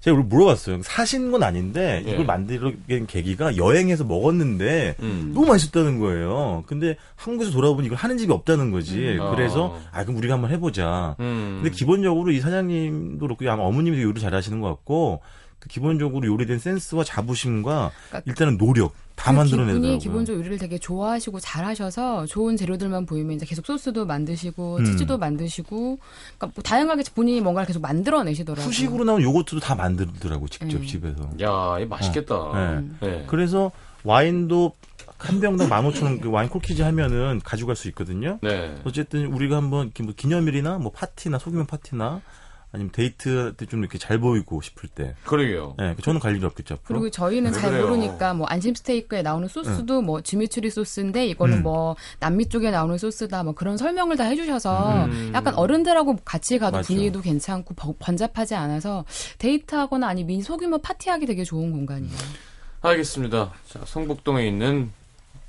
제가 0.01 0.17
물어봤어요. 0.17 0.81
사신 0.83 1.31
건 1.31 1.43
아닌데 1.43 2.03
예. 2.07 2.13
이걸 2.13 2.25
만드는 2.25 3.07
계기가 3.07 3.57
여행에서 3.57 4.05
먹었는데 4.05 4.97
음. 5.01 5.33
너무 5.35 5.47
맛있었다는 5.47 6.01
거예요. 6.01 6.65
근데 6.67 6.97
한국에서 7.17 7.53
돌아보니 7.53 7.87
이걸 7.87 7.99
하는 7.99 8.17
집이 8.17 8.33
없다는 8.33 8.71
거지. 8.71 9.19
음. 9.19 9.31
그래서 9.35 9.67
어. 9.67 9.81
아 9.93 10.05
그럼 10.05 10.17
우리가 10.17 10.35
한번 10.35 10.51
해보자. 10.51 11.17
음. 11.21 11.61
근데 11.63 11.77
기본적으로 11.77 12.31
이 12.31 12.41
사장님도 12.41 13.27
그렇고 13.27 13.49
아마 13.51 13.63
어머님도 13.65 14.01
요리 14.01 14.21
잘하시는 14.21 14.61
것 14.61 14.69
같고 14.69 15.21
그 15.21 15.40
기본적으로 15.69 16.27
요리된 16.27 16.59
센스와 16.59 17.05
자부심과 17.05 17.91
그러니까 18.09 18.23
일단은 18.31 18.59
노력 18.59 18.95
다 19.21 19.33
그 19.33 19.37
만들어내더라고요. 19.37 19.99
기본적으로 19.99 20.41
요리를 20.41 20.57
되게 20.59 20.79
좋아하시고 20.79 21.41
잘하셔서 21.41 22.25
좋은 22.25 22.57
재료들만 22.57 23.05
보이면 23.05 23.37
이제 23.37 23.45
계속 23.45 23.67
소스도 23.67 24.07
만드시고 24.07 24.79
음. 24.79 24.85
치즈도 24.85 25.19
만드시고 25.19 25.99
그러니까 26.39 26.47
뭐 26.55 26.63
다양하게 26.65 27.03
본인이 27.15 27.43
뭔가를 27.43 27.67
계속 27.67 27.83
만들어내시더라고요. 27.83 28.67
후식으로 28.67 29.05
나온 29.05 29.21
요거트도 29.23 29.61
다 29.61 29.75
만들더라고 29.75 30.49
직접 30.49 30.79
음. 30.79 30.87
집에서. 30.87 31.31
야, 31.43 31.79
이 31.79 31.85
맛있겠다. 31.85 32.81
네. 33.01 33.09
네. 33.09 33.25
그래서 33.29 33.71
와인도 34.05 34.73
한 35.19 35.39
병당 35.39 35.69
15,000원 35.69 36.23
그 36.23 36.31
와인 36.31 36.49
콜키지 36.49 36.81
하면은 36.81 37.41
가져갈 37.45 37.77
수 37.77 37.89
있거든요. 37.89 38.39
네. 38.41 38.75
어쨌든 38.85 39.27
우리가 39.27 39.57
한번 39.57 39.93
뭐 40.03 40.15
기념일이나 40.17 40.79
뭐 40.79 40.91
파티나 40.93 41.39
소규모 41.39 41.67
파티나 41.67 42.23
아니면 42.73 42.93
데이트 42.93 43.55
때 43.57 43.67
좀 43.67 43.81
이렇게 43.81 43.99
잘 43.99 44.19
보이고 44.21 44.61
싶을 44.61 44.89
때. 44.89 45.15
그러게요. 45.25 45.75
예, 45.81 45.97
저는 46.03 46.21
갈 46.21 46.37
일이 46.37 46.45
없겠죠. 46.45 46.75
앞으로. 46.75 47.01
그리고 47.01 47.11
저희는 47.11 47.53
왜잘 47.53 47.71
그래요? 47.71 47.87
모르니까 47.87 48.33
뭐 48.35 48.47
안심 48.47 48.75
스테이크에 48.75 49.23
나오는 49.23 49.49
소스도 49.49 50.03
뭐 50.03 50.21
지미추리 50.21 50.71
소스인데 50.71 51.27
이거는 51.27 51.59
음. 51.59 51.63
뭐 51.65 51.97
남미 52.21 52.49
쪽에 52.49 52.71
나오는 52.71 52.97
소스다 52.97 53.43
뭐 53.43 53.55
그런 53.55 53.77
설명을 53.77 54.17
다 54.17 54.25
해주셔서 54.25 55.05
음. 55.07 55.33
약간 55.35 55.55
어른들하고 55.55 56.19
같이 56.25 56.59
가도 56.59 56.77
맞죠. 56.79 56.87
분위기도 56.89 57.21
괜찮고 57.21 57.75
번- 57.75 57.95
번잡하지 57.99 58.55
않아서 58.55 59.05
데이트하거나 59.39 60.07
아니면 60.07 60.41
소규모 60.43 60.79
파티하기 60.79 61.27
되게 61.27 61.43
좋은 61.43 61.73
공간이에요. 61.73 62.13
알겠습니다. 62.83 63.53
자, 63.69 63.81
성북동에 63.85 64.47
있는 64.47 64.91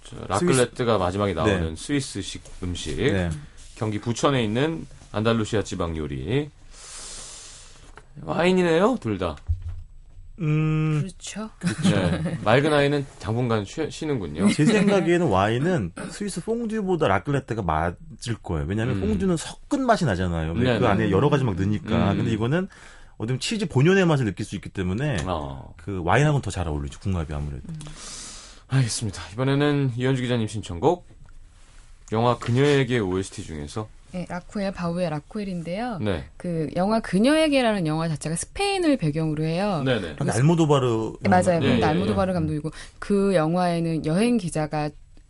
저 0.04 0.16
라클레트가 0.28 0.98
마지막에 0.98 1.34
나오는 1.34 1.70
네. 1.70 1.76
스위스식 1.76 2.42
음식. 2.64 2.98
네. 2.98 3.30
경기 3.76 4.00
부천에 4.00 4.44
있는 4.44 4.86
안달루시아 5.12 5.64
지방 5.64 5.96
요리. 5.98 6.50
와인이네요, 8.24 8.98
둘 9.02 9.18
다. 9.18 9.36
음, 10.40 11.02
그렇죠. 11.02 11.52
네. 11.84 12.38
맑은 12.44 12.74
아이는 12.74 13.06
당분간 13.20 13.64
쉬, 13.64 13.90
쉬는군요. 13.92 14.50
제 14.50 14.66
생각에는 14.66 15.28
와인은 15.28 15.92
스위스 16.10 16.44
퐁듀보다 16.44 17.08
라클레트가 17.08 17.62
맞을 17.62 18.36
거예요. 18.42 18.66
왜냐하면 18.68 18.96
음. 18.98 19.02
퐁듀는 19.02 19.38
섞은 19.38 19.86
맛이 19.86 20.06
나잖아요. 20.06 20.54
네, 20.56 20.80
그 20.80 20.84
네. 20.84 20.88
안에 20.88 21.12
여러 21.12 21.30
가지 21.30 21.44
막 21.44 21.56
넣으니까. 21.56 22.14
음. 22.14 22.18
근데 22.18 22.32
이거는 22.32 22.68
어쩌면 23.18 23.40
치즈 23.40 23.68
본연의 23.68 24.08
맛을 24.08 24.26
느낄 24.26 24.44
수 24.46 24.56
있기 24.56 24.70
때문에 24.70 25.18
어, 25.28 25.76
그 25.78 26.02
와인하고는 26.04 26.42
더 26.42 26.50
잘 26.50 26.68
어울리죠. 26.68 27.00
궁합이 27.02 27.32
아무래도. 27.36 27.62
알겠습니다. 28.68 29.22
이번에는 29.34 29.92
이현주 29.96 30.24
기자님 30.24 30.48
신청곡. 30.48 31.06
영화 32.14 32.38
그녀에게 32.40 32.98
OST 33.00 33.44
중에서. 33.44 33.88
네, 34.14 34.26
라쿠엘 34.30 34.72
바우의 34.72 35.10
라쿠엘인데요. 35.10 36.00
네. 36.00 36.26
그 36.38 36.70
영화 36.76 37.00
그녀에게라는 37.00 37.88
영화 37.88 38.08
자체가 38.08 38.36
스페인을 38.36 38.98
배경으로 38.98 39.44
해요. 39.44 39.84
네네. 39.86 40.16
알모도바르 40.30 41.14
네, 41.22 41.30
맞아요. 41.30 41.60
예, 41.62 41.68
근데 41.68 41.82
예, 41.82 41.84
알모도바르 41.84 42.34
감독이고 42.34 42.72
그 43.00 43.34
영화에는 43.36 44.06
여행 44.06 44.38
기자가 44.38 44.90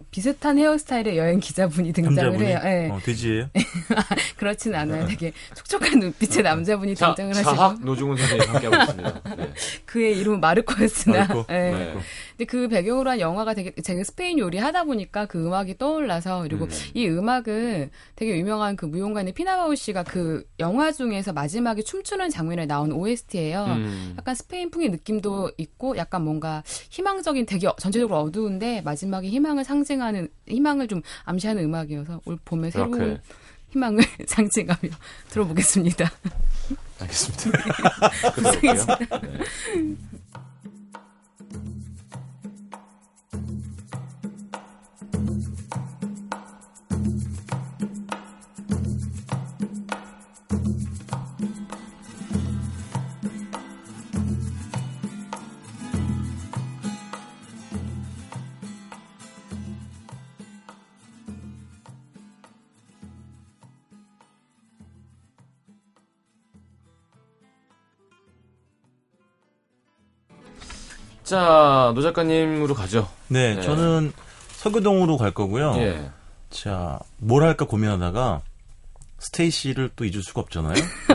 비슷한 0.10 0.58
헤어스타일의 0.58 1.18
여행 1.18 1.40
기자분이 1.40 1.94
등장을 1.94 2.16
남자분이 2.16 2.50
해요. 2.50 2.60
예. 2.64 2.90
어, 2.92 3.00
돼지예요? 3.04 3.50
그렇진 4.38 4.74
않아요. 4.76 5.06
되게 5.08 5.34
촉촉한 5.56 6.00
눈빛의 6.00 6.44
남자분이 6.44 6.96
자, 6.96 7.14
등장을 7.14 7.36
하시고 7.36 7.56
자학 7.56 7.84
노중훈 7.86 8.18
선생님 8.18 8.50
함께하고 8.50 8.84
있습니다. 8.84 9.36
네. 9.36 9.54
그의 9.86 10.18
이름은 10.20 10.40
마르코였으나 10.40 11.20
마르코. 11.28 11.46
예. 11.54 11.54
네. 11.72 11.94
근데 12.32 12.46
그 12.46 12.68
배경으로 12.68 13.10
한 13.10 13.20
영화가 13.20 13.54
되게 13.54 13.72
제가 13.82 14.04
스페인 14.04 14.40
요리 14.40 14.58
하다 14.58 14.86
보니까 14.86 15.26
그 15.26 15.46
음악이 15.46 15.78
떠올라서 15.78 16.44
그리고 16.44 16.66
음. 16.66 16.70
이 16.94 17.08
음악은 17.08 17.90
되게 18.16 18.38
유명한 18.38 18.76
그 18.76 18.86
무용가인 18.86 19.32
피나바우 19.34 19.76
씨가 19.76 20.04
그 20.04 20.44
영화 20.60 20.92
중에서 20.92 21.34
마지막에 21.34 21.82
춤추는 21.82 22.30
장면에 22.30 22.66
나온 22.66 22.92
OST예요. 22.92 23.66
음. 23.66 24.16
약간 24.18 24.34
스페인풍의 24.36 24.90
느낌도 24.90 25.52
있고 25.58 25.98
약간 25.98 26.24
뭔가 26.24 26.64
희망적인 26.90 27.46
되게 27.46 27.68
어- 27.68 27.76
전체적으로 27.78 28.20
어두운데 28.22 28.82
마지막에 28.82 29.28
희망을 29.28 29.64
상징 29.64 29.91
하는 30.00 30.30
희망을 30.48 30.88
좀 30.88 31.02
암시하는 31.26 31.64
음악이어서 31.66 32.22
올 32.26 32.38
봄에 32.46 32.70
새로운 32.72 32.92
라클. 32.92 33.22
희망을 33.72 34.04
상징하며 34.28 34.90
들어보겠습니다. 35.30 36.12
알겠습니다. 37.00 37.50
네. 39.74 39.96
자, 71.32 71.94
노 71.96 72.02
작가님으로 72.02 72.74
가죠. 72.74 73.08
네, 73.30 73.56
네. 73.56 73.62
저는 73.62 74.12
서교동으로 74.50 75.16
갈 75.16 75.32
거고요. 75.32 75.76
예. 75.78 76.10
자, 76.50 77.00
뭘 77.20 77.44
할까 77.44 77.64
고민하다가 77.64 78.42
스테이시를 79.22 79.92
또 79.96 80.04
잊을 80.04 80.24
수가 80.24 80.42
없잖아요. 80.42 80.74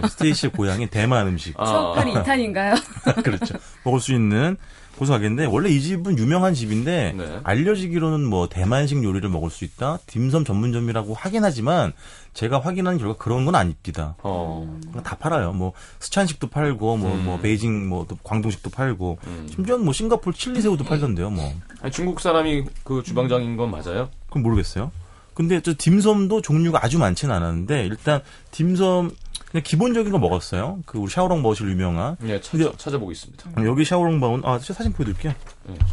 스테이시의 0.08 0.52
고향인 0.52 0.88
대만 0.88 1.26
음식. 1.26 1.54
아. 1.60 1.64
추억팔이 1.66 2.12
2탄인가요? 2.14 2.76
그렇죠. 3.22 3.54
먹을 3.84 4.00
수 4.00 4.12
있는 4.12 4.56
곳 4.96 5.03
소개하겠는데 5.03 5.44
원래 5.46 5.68
이 5.68 5.82
집은 5.82 6.16
유명한 6.16 6.54
집인데 6.54 7.12
네. 7.14 7.40
알려지기로는 7.42 8.24
뭐 8.24 8.48
대만식 8.48 9.04
요리를 9.04 9.28
먹을 9.28 9.50
수 9.50 9.64
있다. 9.64 9.98
딤섬 10.06 10.46
전문점이라고 10.46 11.12
하긴 11.12 11.44
하지만 11.44 11.92
제가 12.32 12.60
확인한 12.60 12.96
결과 12.96 13.14
그런 13.16 13.44
건 13.44 13.56
아닙니다. 13.56 14.14
어. 14.22 14.78
다 15.04 15.16
팔아요. 15.16 15.52
뭐 15.52 15.72
쓰촨식도 15.98 16.46
팔고 16.48 16.96
뭐뭐 16.96 17.34
음. 17.36 17.42
베이징 17.42 17.88
뭐 17.88 18.06
또 18.08 18.16
광동식도 18.22 18.70
팔고 18.70 19.18
음. 19.26 19.46
심지어 19.52 19.76
뭐 19.76 19.92
싱가포르 19.92 20.34
칠리 20.34 20.62
새우도 20.62 20.84
팔던데요. 20.84 21.28
뭐 21.28 21.52
아니, 21.82 21.92
중국 21.92 22.20
사람이 22.20 22.64
그 22.84 23.02
주방장인 23.02 23.56
건 23.58 23.70
맞아요? 23.70 24.08
그건 24.28 24.44
모르겠어요. 24.44 24.90
근데 25.36 25.60
저 25.60 25.74
딤섬도 25.74 26.40
종류가 26.40 26.82
아주 26.82 26.98
많지는 26.98 27.34
않았는데 27.34 27.84
일단 27.84 28.22
딤섬 28.52 29.10
그냥 29.50 29.62
기본적인 29.62 30.10
거 30.10 30.18
먹었어요. 30.18 30.78
그 30.86 30.96
우리 30.98 31.10
샤오롱 31.10 31.42
버실 31.42 31.68
유명한 31.68 32.16
네, 32.20 32.40
찾아, 32.40 32.64
근데- 32.64 32.76
찾아보고 32.78 33.12
있습니다. 33.12 33.50
여기 33.66 33.84
샤오롱 33.84 34.18
바오는 34.18 34.44
아 34.46 34.58
사진 34.58 34.92
보여드릴게요. 34.94 35.34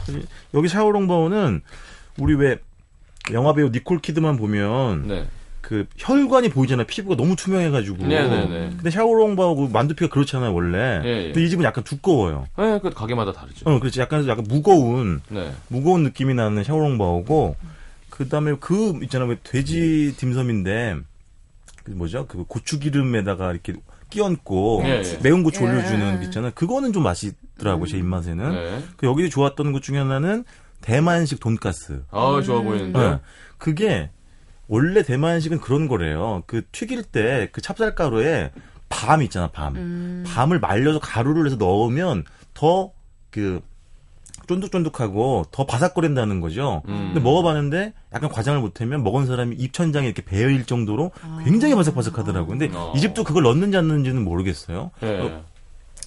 네. 0.08 0.22
여기 0.54 0.70
샤오롱 0.70 1.08
바오는 1.08 1.62
우리 2.20 2.36
왜 2.36 2.58
영화 3.34 3.54
배우 3.54 3.68
니콜 3.70 4.00
키드만 4.00 4.38
보면 4.38 5.08
네. 5.10 5.28
그 5.60 5.88
혈관이 5.98 6.50
보이잖아요. 6.50 6.88
피부가 6.88 7.16
너무 7.18 7.36
투명해가지고. 7.36 8.06
네네네. 8.08 8.70
근데 8.78 8.90
샤오롱 8.90 9.36
바오 9.36 9.56
그 9.58 9.70
만두피가 9.74 10.10
그렇잖아요 10.14 10.54
원래. 10.54 11.02
예, 11.04 11.10
예. 11.10 11.24
근데 11.26 11.44
이 11.44 11.50
집은 11.50 11.66
약간 11.66 11.84
두꺼워요. 11.84 12.48
네, 12.58 12.80
그 12.82 12.90
가게마다 12.92 13.34
다르죠. 13.34 13.70
어, 13.70 13.80
그렇지. 13.80 14.00
약간 14.00 14.26
약간 14.28 14.46
무거운 14.48 15.20
네. 15.28 15.52
무거운 15.68 16.04
느낌이 16.04 16.34
나는 16.34 16.64
샤오롱 16.64 16.98
바오고 16.98 17.56
그 18.14 18.30
다음에 18.30 18.54
그 18.60 19.00
있잖아요. 19.02 19.28
왜 19.28 19.38
돼지 19.42 20.14
딤섬인데 20.18 20.98
그 21.84 21.92
뭐죠? 21.92 22.28
그 22.28 22.44
고추기름에다가 22.44 23.52
이렇게 23.52 23.74
끼얹고 24.12 24.84
예, 24.86 25.02
예. 25.04 25.20
매운 25.24 25.42
고추 25.42 25.64
올려주는 25.64 26.14
예. 26.14 26.18
거 26.18 26.24
있잖아요. 26.26 26.52
그거는 26.54 26.94
좀 26.94 27.02
맛있더라고 27.02 27.88
제 27.88 27.98
입맛에는. 27.98 28.52
네. 28.52 28.84
그 28.98 29.08
여기 29.08 29.32
좋았던 29.32 29.72
것 29.72 29.82
중에 29.82 29.98
하나는 29.98 30.46
대만식 30.82 31.40
돈가스. 31.40 32.04
아, 32.12 32.40
좋아 32.46 32.62
보이는데. 32.62 33.00
네. 33.00 33.20
그게 33.58 34.12
원래 34.68 35.02
대만식은 35.02 35.60
그런 35.60 35.88
거래요. 35.88 36.44
그 36.46 36.62
튀길 36.72 37.02
때 37.06 37.50
그 37.52 37.62
찹쌀가루에 37.62 38.52
밤 38.90 39.24
있잖아, 39.24 39.48
밤. 39.50 39.76
음. 39.76 40.24
밤을 40.28 40.60
말려서 40.60 41.00
가루를 41.00 41.48
해서 41.48 41.56
넣으면 41.56 42.26
더그 42.54 43.62
쫀득쫀득하고 44.48 45.46
더 45.52 45.66
바삭거린다는 45.66 46.42
거죠. 46.42 46.82
음. 46.88 47.12
근데 47.14 47.20
먹어봤는데 47.20 47.94
약간 48.14 48.30
과장을 48.30 48.60
못하면 48.60 49.04
먹은 49.04 49.26
사람이 49.26 49.56
입천장에 49.56 50.06
이렇게 50.08 50.24
배어일 50.24 50.66
정도로 50.66 51.12
굉장히 51.44 51.76
바삭바삭하더라고. 51.76 52.48
근데 52.48 52.70
아. 52.74 52.92
이 52.96 53.00
집도 53.00 53.24
그걸 53.24 53.44
넣는지 53.44 53.78
안 53.78 53.88
넣는지는 53.88 54.24
모르겠어요. 54.24 54.92
네. 55.02 55.20
어, 55.22 55.44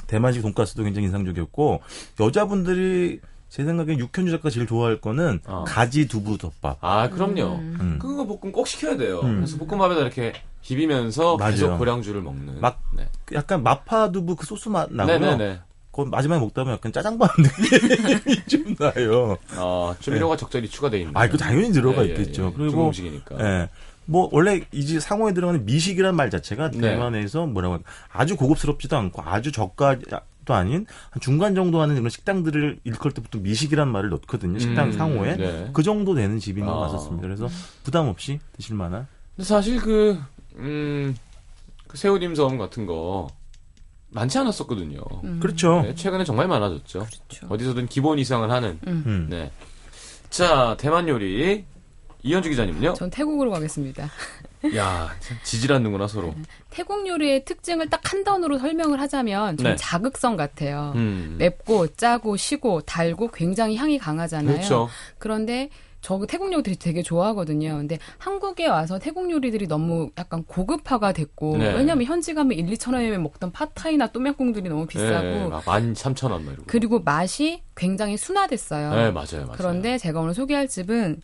대만식 0.06 0.42
돈가스도 0.42 0.84
굉장히 0.84 1.06
인상적이었고 1.06 1.80
여자분들이 2.20 3.20
제 3.48 3.64
생각엔 3.64 3.98
육현주 3.98 4.30
작가 4.32 4.50
제일 4.50 4.66
좋아할 4.66 5.00
거는 5.00 5.40
어. 5.46 5.64
가지 5.66 6.08
두부 6.08 6.36
덮밥. 6.36 6.78
아, 6.80 7.08
그럼요. 7.08 7.54
음. 7.56 7.98
그거 8.00 8.26
볶음 8.26 8.52
꼭 8.52 8.66
시켜야 8.66 8.96
돼요. 8.96 9.20
음. 9.22 9.36
그래서 9.36 9.56
볶음밥에다 9.58 10.00
이렇게 10.00 10.32
비비면서 10.62 11.36
맞아요. 11.36 11.52
계속 11.52 11.78
고량주를 11.78 12.22
먹는. 12.22 12.60
막- 12.60 12.82
네. 12.96 13.08
약간 13.32 13.62
마파 13.62 14.10
두부 14.10 14.34
그 14.36 14.44
소스 14.46 14.68
맛 14.68 14.92
나고요. 14.92 15.18
네네네. 15.20 15.60
그 15.96 16.02
마지막에 16.02 16.40
먹다 16.40 16.62
보면 16.62 16.76
약간 16.76 16.92
짜장밥 16.92 17.30
느낌이 17.38 18.44
좀 18.46 18.74
나요. 18.76 19.38
어, 19.56 19.94
조미료가 19.98 20.36
적절히 20.36 20.68
추가되어 20.68 21.00
있는. 21.00 21.16
아, 21.16 21.26
그 21.26 21.38
당연히 21.38 21.72
들어가 21.72 22.02
예, 22.04 22.08
예, 22.08 22.12
있겠죠. 22.12 22.48
예. 22.48 22.52
그리고 22.54 22.70
중국 22.70 22.86
음식이니까. 22.88 23.36
예. 23.40 23.68
뭐 24.04 24.28
원래 24.30 24.62
이제 24.72 25.00
상호에 25.00 25.32
들어가는 25.32 25.64
미식이란 25.64 26.14
말 26.14 26.30
자체가 26.30 26.70
네. 26.70 26.80
대만에서 26.80 27.46
뭐라고 27.46 27.74
할까 27.74 27.90
아주 28.12 28.36
고급스럽지도 28.36 28.96
않고 28.96 29.22
아주 29.22 29.50
저가 29.50 29.96
도 30.44 30.54
아닌 30.54 30.86
한 31.10 31.20
중간 31.20 31.56
정도 31.56 31.80
하는 31.80 31.96
그런 31.96 32.08
식당들을 32.08 32.78
일컬 32.84 33.10
때부터 33.10 33.40
미식이란 33.40 33.88
말을 33.88 34.10
넣거든요. 34.10 34.60
식당 34.60 34.88
음, 34.88 34.92
상호에 34.92 35.36
네. 35.36 35.70
그 35.72 35.82
정도 35.82 36.14
되는 36.14 36.38
집인 36.38 36.64
것 36.64 36.72
아. 36.72 36.86
같았습니다. 36.86 37.22
그래서 37.22 37.48
부담 37.82 38.06
없이 38.06 38.38
드실 38.52 38.76
만한. 38.76 39.08
근데 39.34 39.44
사실 39.44 39.80
그, 39.80 40.16
음, 40.54 41.16
그 41.88 41.96
새우딤섬 41.96 42.58
같은 42.58 42.86
거 42.86 43.26
많지 44.16 44.38
않았었거든요. 44.38 45.00
음. 45.24 45.38
그렇죠. 45.40 45.82
네, 45.82 45.94
최근에 45.94 46.24
정말 46.24 46.48
많아졌죠. 46.48 47.06
그렇죠. 47.06 47.46
어디서든 47.48 47.86
기본 47.86 48.18
이상을 48.18 48.50
하는. 48.50 48.78
음. 48.86 49.02
음. 49.06 49.26
네. 49.30 49.50
자, 50.30 50.76
대만 50.78 51.08
요리. 51.08 51.64
이현주 52.22 52.48
기자님은요? 52.48 52.94
전 52.94 53.08
태국으로 53.08 53.52
가겠습니다. 53.52 54.10
야, 54.74 55.14
참 55.20 55.36
지질 55.44 55.72
않는구나, 55.72 56.08
서로. 56.08 56.34
태국 56.70 57.06
요리의 57.06 57.44
특징을 57.44 57.88
딱 57.88 58.00
한 58.12 58.24
단어로 58.24 58.58
설명을 58.58 59.00
하자면 59.00 59.56
좀 59.58 59.64
네. 59.64 59.76
자극성 59.76 60.36
같아요. 60.36 60.92
음. 60.96 61.36
맵고 61.38 61.94
짜고 61.96 62.36
시고 62.36 62.80
달고 62.82 63.30
굉장히 63.32 63.76
향이 63.76 63.98
강하잖아요. 63.98 64.54
그렇죠. 64.56 64.88
그런데 65.18 65.70
저 66.06 66.24
태국 66.28 66.52
요리들이 66.52 66.76
되게 66.76 67.02
좋아하거든요. 67.02 67.78
근데 67.78 67.98
한국에 68.18 68.68
와서 68.68 69.00
태국 69.00 69.28
요리들이 69.28 69.66
너무 69.66 70.10
약간 70.16 70.44
고급화가 70.44 71.12
됐고 71.12 71.56
네. 71.56 71.74
왜냐면 71.74 72.04
현지 72.04 72.32
가면 72.32 72.56
1, 72.56 72.66
2천 72.66 72.94
원이면 72.94 73.24
먹던 73.24 73.50
팟타이나 73.50 74.12
또명꿍들이 74.12 74.68
너무 74.68 74.86
비싸고 74.86 75.26
네, 75.26 75.48
막 75.48 75.64
13,000원 75.64 76.28
막 76.28 76.42
이러고. 76.42 76.62
그리고 76.68 77.00
맛이 77.00 77.60
굉장히 77.74 78.16
순화됐어요. 78.16 78.90
네, 78.90 79.10
맞아요, 79.10 79.46
맞아요. 79.46 79.54
그런데 79.56 79.98
제가 79.98 80.20
오늘 80.20 80.32
소개할 80.32 80.68
집은 80.68 81.22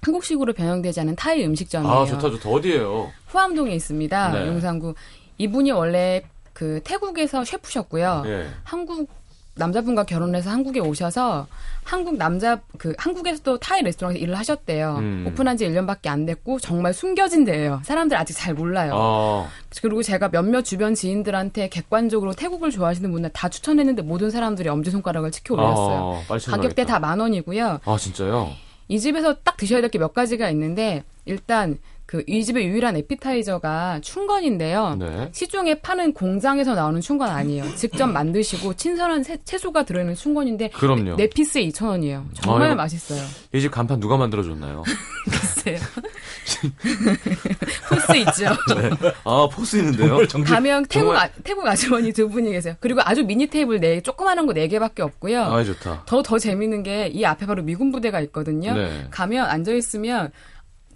한국식으로 0.00 0.54
변형되지 0.54 1.00
않은 1.00 1.14
타이 1.14 1.44
음식점이에요. 1.44 1.94
아, 1.94 2.06
좋다, 2.06 2.30
좋다. 2.30 2.48
어디예요? 2.48 3.12
후암동에 3.26 3.74
있습니다. 3.74 4.32
네. 4.32 4.46
용산구. 4.46 4.94
이분이 5.36 5.72
원래 5.72 6.22
그 6.54 6.80
태국에서 6.82 7.44
셰프셨고요. 7.44 8.22
예. 8.24 8.46
한국 8.64 9.10
남자분과 9.58 10.04
결혼해서 10.04 10.50
한국에 10.50 10.80
오셔서 10.80 11.46
한국 11.84 12.16
남자 12.16 12.60
그 12.78 12.94
한국에서도 12.98 13.58
타이 13.58 13.82
레스토랑에서 13.82 14.18
일을 14.22 14.34
하셨대요. 14.36 14.96
음. 14.98 15.24
오픈한 15.28 15.56
지 15.56 15.66
1년밖에 15.68 16.06
안 16.08 16.26
됐고 16.26 16.58
정말 16.60 16.94
숨겨진 16.94 17.44
데예요. 17.44 17.80
사람들 17.84 18.16
아직 18.16 18.34
잘 18.34 18.54
몰라요. 18.54 18.92
아, 18.94 19.48
그리고 19.82 20.02
제가 20.02 20.28
몇몇 20.30 20.62
주변 20.62 20.94
지인들한테 20.94 21.68
객관적으로 21.68 22.32
태국을 22.32 22.70
좋아하시는 22.70 23.10
분들 23.10 23.30
다 23.32 23.48
추천했는데 23.48 24.02
모든 24.02 24.30
사람들이 24.30 24.68
엄지 24.68 24.90
손가락을 24.90 25.30
치켜 25.30 25.54
올렸어요. 25.54 26.20
아, 26.22 26.22
빨리 26.28 26.40
가격대. 26.40 26.84
다 26.86 26.98
만 26.98 27.20
원이고요. 27.20 27.80
아, 27.84 27.96
진짜요? 27.98 28.50
이 28.88 28.98
집에서 28.98 29.34
딱 29.44 29.56
드셔야 29.56 29.80
될 29.82 29.90
게 29.90 29.98
몇 29.98 30.14
가지가 30.14 30.48
있는데 30.50 31.04
일단 31.28 31.78
그 32.06 32.24
이 32.26 32.42
집의 32.42 32.66
유일한 32.66 32.96
에피타이저가 32.96 34.00
춘권인데요. 34.00 34.96
네. 34.98 35.28
시중에 35.30 35.74
파는 35.82 36.14
공장에서 36.14 36.74
나오는 36.74 37.02
춘권 37.02 37.28
아니에요. 37.28 37.74
직접 37.74 38.06
만드시고 38.06 38.72
신선한 38.76 39.22
새- 39.22 39.36
채소가 39.44 39.84
들어있는 39.84 40.14
춘권인데 40.14 40.70
그럼요. 40.70 41.16
네 41.16 41.28
피스에 41.28 41.68
2,000원이에요. 41.68 42.24
정말 42.32 42.70
아, 42.70 42.74
맛있어요. 42.74 43.20
이 43.52 43.60
집 43.60 43.70
간판 43.70 44.00
누가 44.00 44.16
만들어줬나요? 44.16 44.84
글쎄요. 45.30 45.78
포스 47.88 48.16
있죠. 48.16 48.46
아, 49.24 49.48
포스 49.52 49.76
있는데요? 49.76 50.18
가면 50.46 50.86
태국, 50.86 51.08
정말- 51.08 51.16
아, 51.18 51.30
태국 51.44 51.66
아주머니 51.66 52.12
두 52.12 52.28
분이 52.28 52.50
계세요. 52.52 52.74
그리고 52.80 53.00
아주 53.04 53.24
미니 53.24 53.46
테이블 53.46 53.80
네, 53.80 54.00
조그마한 54.00 54.46
거 54.46 54.52
네 54.54 54.66
개밖에 54.68 55.02
없고요. 55.02 55.42
아, 55.42 55.62
좋다. 55.62 56.04
더, 56.06 56.22
더 56.22 56.38
재밌는 56.38 56.82
게 56.82 57.10
이 57.12 57.24
앞에 57.24 57.44
바로 57.46 57.62
미군 57.62 57.92
부대가 57.92 58.20
있거든요. 58.22 58.74
네. 58.74 59.06
가면 59.10 59.44
앉아 59.46 59.72
있으면 59.72 60.30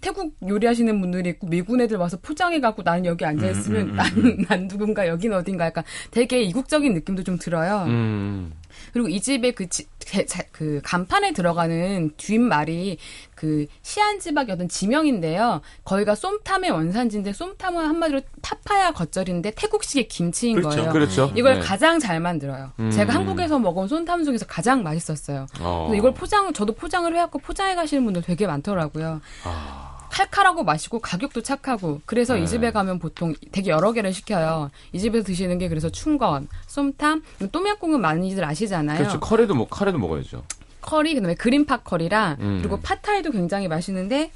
태국 0.02 0.34
요리하시는 0.46 1.00
분들이 1.00 1.30
있고 1.30 1.46
미군 1.46 1.80
애들 1.80 1.96
와서 1.96 2.18
포장해 2.20 2.60
갖고 2.60 2.82
나는 2.82 3.06
여기 3.06 3.24
앉아 3.24 3.48
있으면 3.48 3.82
음, 3.82 3.90
음, 3.90 3.96
난, 3.96 4.36
난 4.48 4.68
누군가 4.68 5.06
여긴 5.08 5.32
어딘가 5.32 5.64
약간 5.66 5.84
되게 6.10 6.42
이국적인 6.42 6.92
느낌도 6.92 7.22
좀 7.22 7.38
들어요. 7.38 7.84
음. 7.86 8.52
그리고 8.92 9.08
이 9.08 9.20
집의 9.20 9.52
그, 9.52 9.68
지- 9.68 9.86
자- 10.26 10.42
그 10.50 10.80
간판에 10.82 11.32
들어가는 11.32 12.10
뒷말이 12.16 12.98
그 13.34 13.66
시안지박의 13.82 14.52
어떤 14.54 14.68
지명인데요. 14.68 15.60
거기가 15.84 16.14
쏨탐의 16.14 16.70
원산지인데 16.70 17.32
쏨탐은 17.32 17.86
한마디로 17.86 18.20
타파야 18.42 18.90
겉절인데 18.92 19.52
태국식의 19.52 20.08
김치인 20.08 20.56
그렇죠. 20.56 20.76
거예요. 20.78 20.92
그렇죠. 20.92 21.32
이걸 21.36 21.54
네. 21.54 21.60
가장 21.60 21.98
잘 22.00 22.18
만들어요. 22.20 22.72
음. 22.80 22.90
제가 22.90 23.14
한국에서 23.14 23.58
먹은 23.58 23.86
쏨탐 23.88 24.24
중에서 24.24 24.46
가장 24.46 24.82
맛있었어요. 24.82 25.46
어. 25.60 25.92
이걸 25.94 26.12
포장, 26.12 26.52
저도 26.52 26.74
포장을 26.74 27.10
해갖고 27.14 27.38
포장해 27.38 27.74
가시는 27.76 28.04
분들 28.04 28.22
되게 28.22 28.46
많더라고요. 28.46 29.20
아. 29.44 29.91
칼칼하고 30.12 30.62
맛있고 30.62 30.98
가격도 30.98 31.42
착하고 31.42 32.02
그래서 32.04 32.34
네. 32.34 32.42
이 32.42 32.46
집에 32.46 32.70
가면 32.70 32.98
보통 32.98 33.34
되게 33.50 33.70
여러 33.70 33.92
개를 33.92 34.12
시켜요. 34.12 34.70
이 34.92 34.98
집에서 34.98 35.24
드시는 35.24 35.56
게 35.56 35.68
그래서 35.68 35.88
춘권, 35.88 36.48
쏨탐, 36.66 37.22
똠얌꿍은 37.50 38.00
많이들 38.00 38.44
아시잖아요. 38.44 38.98
그렇죠. 38.98 39.18
카레도 39.18 39.54
먹, 39.54 39.70
카레도 39.70 39.98
먹어야죠. 39.98 40.44
커리 40.82 41.14
그다음에 41.14 41.34
green 41.34 41.78
커리랑 41.78 42.36
음. 42.40 42.58
그리고 42.60 42.78
파타이도 42.80 43.30
굉장히 43.30 43.68
맛있는데 43.68 44.32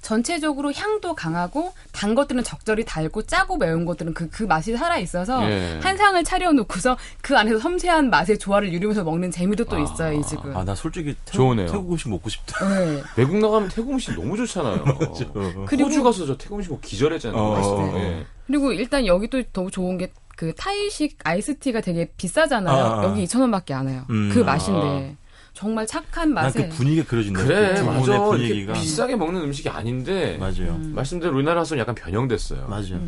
전체적으로 0.00 0.72
향도 0.72 1.14
강하고 1.14 1.72
단 1.92 2.14
것들은 2.14 2.42
적절히 2.44 2.84
달고 2.84 3.22
짜고 3.22 3.56
매운 3.56 3.84
것들은 3.84 4.14
그, 4.14 4.28
그 4.30 4.42
맛이 4.44 4.76
살아 4.76 4.98
있어서 4.98 5.48
예. 5.50 5.78
한 5.82 5.96
상을 5.96 6.22
차려놓고서 6.22 6.96
그 7.22 7.36
안에서 7.36 7.58
섬세한 7.58 8.10
맛의 8.10 8.38
조화를 8.38 8.72
이루면서 8.72 9.04
먹는 9.04 9.30
재미도 9.30 9.64
또 9.64 9.78
있어요 9.78 10.18
이 10.18 10.22
집은. 10.22 10.56
아, 10.56 10.64
나 10.64 10.74
솔직히 10.74 11.14
태국, 11.24 11.32
좋으네요. 11.36 11.66
태국 11.66 11.92
음식 11.92 12.08
먹고 12.08 12.28
싶다. 12.28 12.68
네. 12.68 13.02
외국 13.16 13.36
나가면 13.38 13.68
태국 13.68 13.92
음식 13.92 14.14
너무 14.14 14.36
좋잖아요. 14.36 14.84
그리고- 15.66 15.88
호주 15.88 16.02
가서 16.02 16.26
저 16.26 16.36
태국 16.36 16.56
음식 16.56 16.70
먹고 16.70 16.80
기절했잖아요. 16.82 17.40
어. 17.40 17.92
때. 17.92 17.98
예. 17.98 18.26
그리고 18.46 18.72
일단 18.72 19.06
여기 19.06 19.28
또 19.28 19.42
더 19.52 19.70
좋은 19.70 19.98
게 19.98 20.12
그 20.36 20.52
타이식 20.56 21.18
아이스티가 21.22 21.80
되게 21.80 22.10
비싸잖아요. 22.16 22.76
아, 22.84 23.00
아. 23.00 23.04
여기 23.04 23.24
2,000원밖에 23.24 23.70
안 23.72 23.88
해요. 23.88 24.02
음. 24.10 24.30
그 24.32 24.40
아. 24.40 24.44
맛인데 24.44 25.16
정말 25.54 25.86
착한 25.86 26.34
난 26.34 26.44
맛에 26.46 26.68
그 26.68 26.74
분위기가 26.76 27.06
그려진다. 27.06 27.44
그래, 27.44 27.74
두 27.74 27.84
맞아. 27.86 28.20
분위기가. 28.24 28.72
비싸게 28.72 29.14
먹는 29.14 29.40
음식이 29.42 29.68
아닌데. 29.68 30.36
맞아요. 30.38 30.74
음. 30.74 30.92
말씀대로 30.96 31.32
우리나라 31.36 31.60
와서는 31.60 31.80
약간 31.80 31.94
변형됐어요. 31.94 32.66
맞아요. 32.66 33.00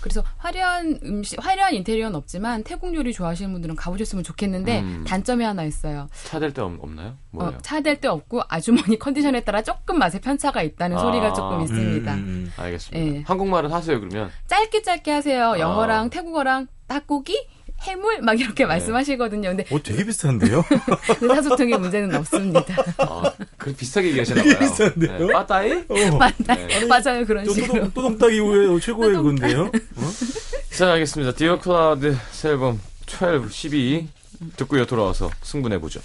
그래서 0.00 0.22
화려한 0.36 1.00
음식, 1.02 1.44
화려한 1.44 1.74
인테리어는 1.74 2.14
없지만 2.14 2.62
태국 2.62 2.94
요리 2.94 3.12
좋아하시는 3.12 3.50
분들은 3.52 3.74
가보셨으면 3.74 4.22
좋겠는데 4.22 4.80
음. 4.80 5.04
단점이 5.08 5.44
하나 5.44 5.64
있어요. 5.64 6.06
차댈 6.24 6.52
데 6.54 6.62
없- 6.62 6.80
없나요? 6.80 7.16
어, 7.32 7.50
차댈 7.62 8.00
데 8.00 8.06
없고 8.06 8.42
아주머니 8.48 8.96
컨디션에 9.00 9.40
따라 9.40 9.62
조금 9.62 9.98
맛의 9.98 10.20
편차가 10.20 10.62
있다는 10.62 10.96
아. 10.98 11.00
소리가 11.00 11.32
조금 11.32 11.62
있습니다. 11.62 12.14
음, 12.14 12.18
음, 12.18 12.52
알겠습니다. 12.56 13.16
예. 13.18 13.22
한국말은 13.26 13.72
하세요, 13.72 13.98
그러면. 13.98 14.30
짧게 14.46 14.82
짧게 14.82 15.10
하세요. 15.10 15.56
영어랑 15.58 16.06
아. 16.06 16.08
태국어랑 16.10 16.68
닭고기, 16.86 17.46
해물 17.82 18.20
막 18.22 18.38
이렇게 18.38 18.66
말씀하시거든요. 18.66 19.50
근데 19.50 19.64
음. 19.70 19.76
어, 19.76 19.82
되게 19.82 20.04
비슷한데요? 20.04 20.64
의사소통에 21.20 21.76
문제는 21.76 22.14
없습니다. 22.16 22.64
아, 22.98 23.32
그 23.56 23.72
비슷하게 23.74 24.08
얘기하시나 24.08 24.42
봐요. 24.42 24.52
되게 24.52 24.58
비슷한데요? 24.58 25.26
네, 25.26 25.32
빠따이? 25.32 25.72
어. 25.72 25.94
네. 25.94 26.84
맞아요 26.86 27.24
그런 27.24 27.44
또 27.44 27.52
식으로. 27.54 27.74
또동, 27.74 27.90
또동딱 27.92 28.32
이후에 28.34 28.80
최고의 28.80 29.16
그건데요? 29.16 29.70
어? 29.96 30.10
자, 30.76 30.92
알겠습니다. 30.92 31.32
디어 31.32 31.58
클라우드 31.58 32.16
새 32.32 32.50
앨범 32.50 32.80
12, 33.06 33.48
12 33.50 34.08
듣고요 34.56 34.86
돌아와서 34.86 35.30
승부해 35.42 35.78
보죠. 35.80 36.00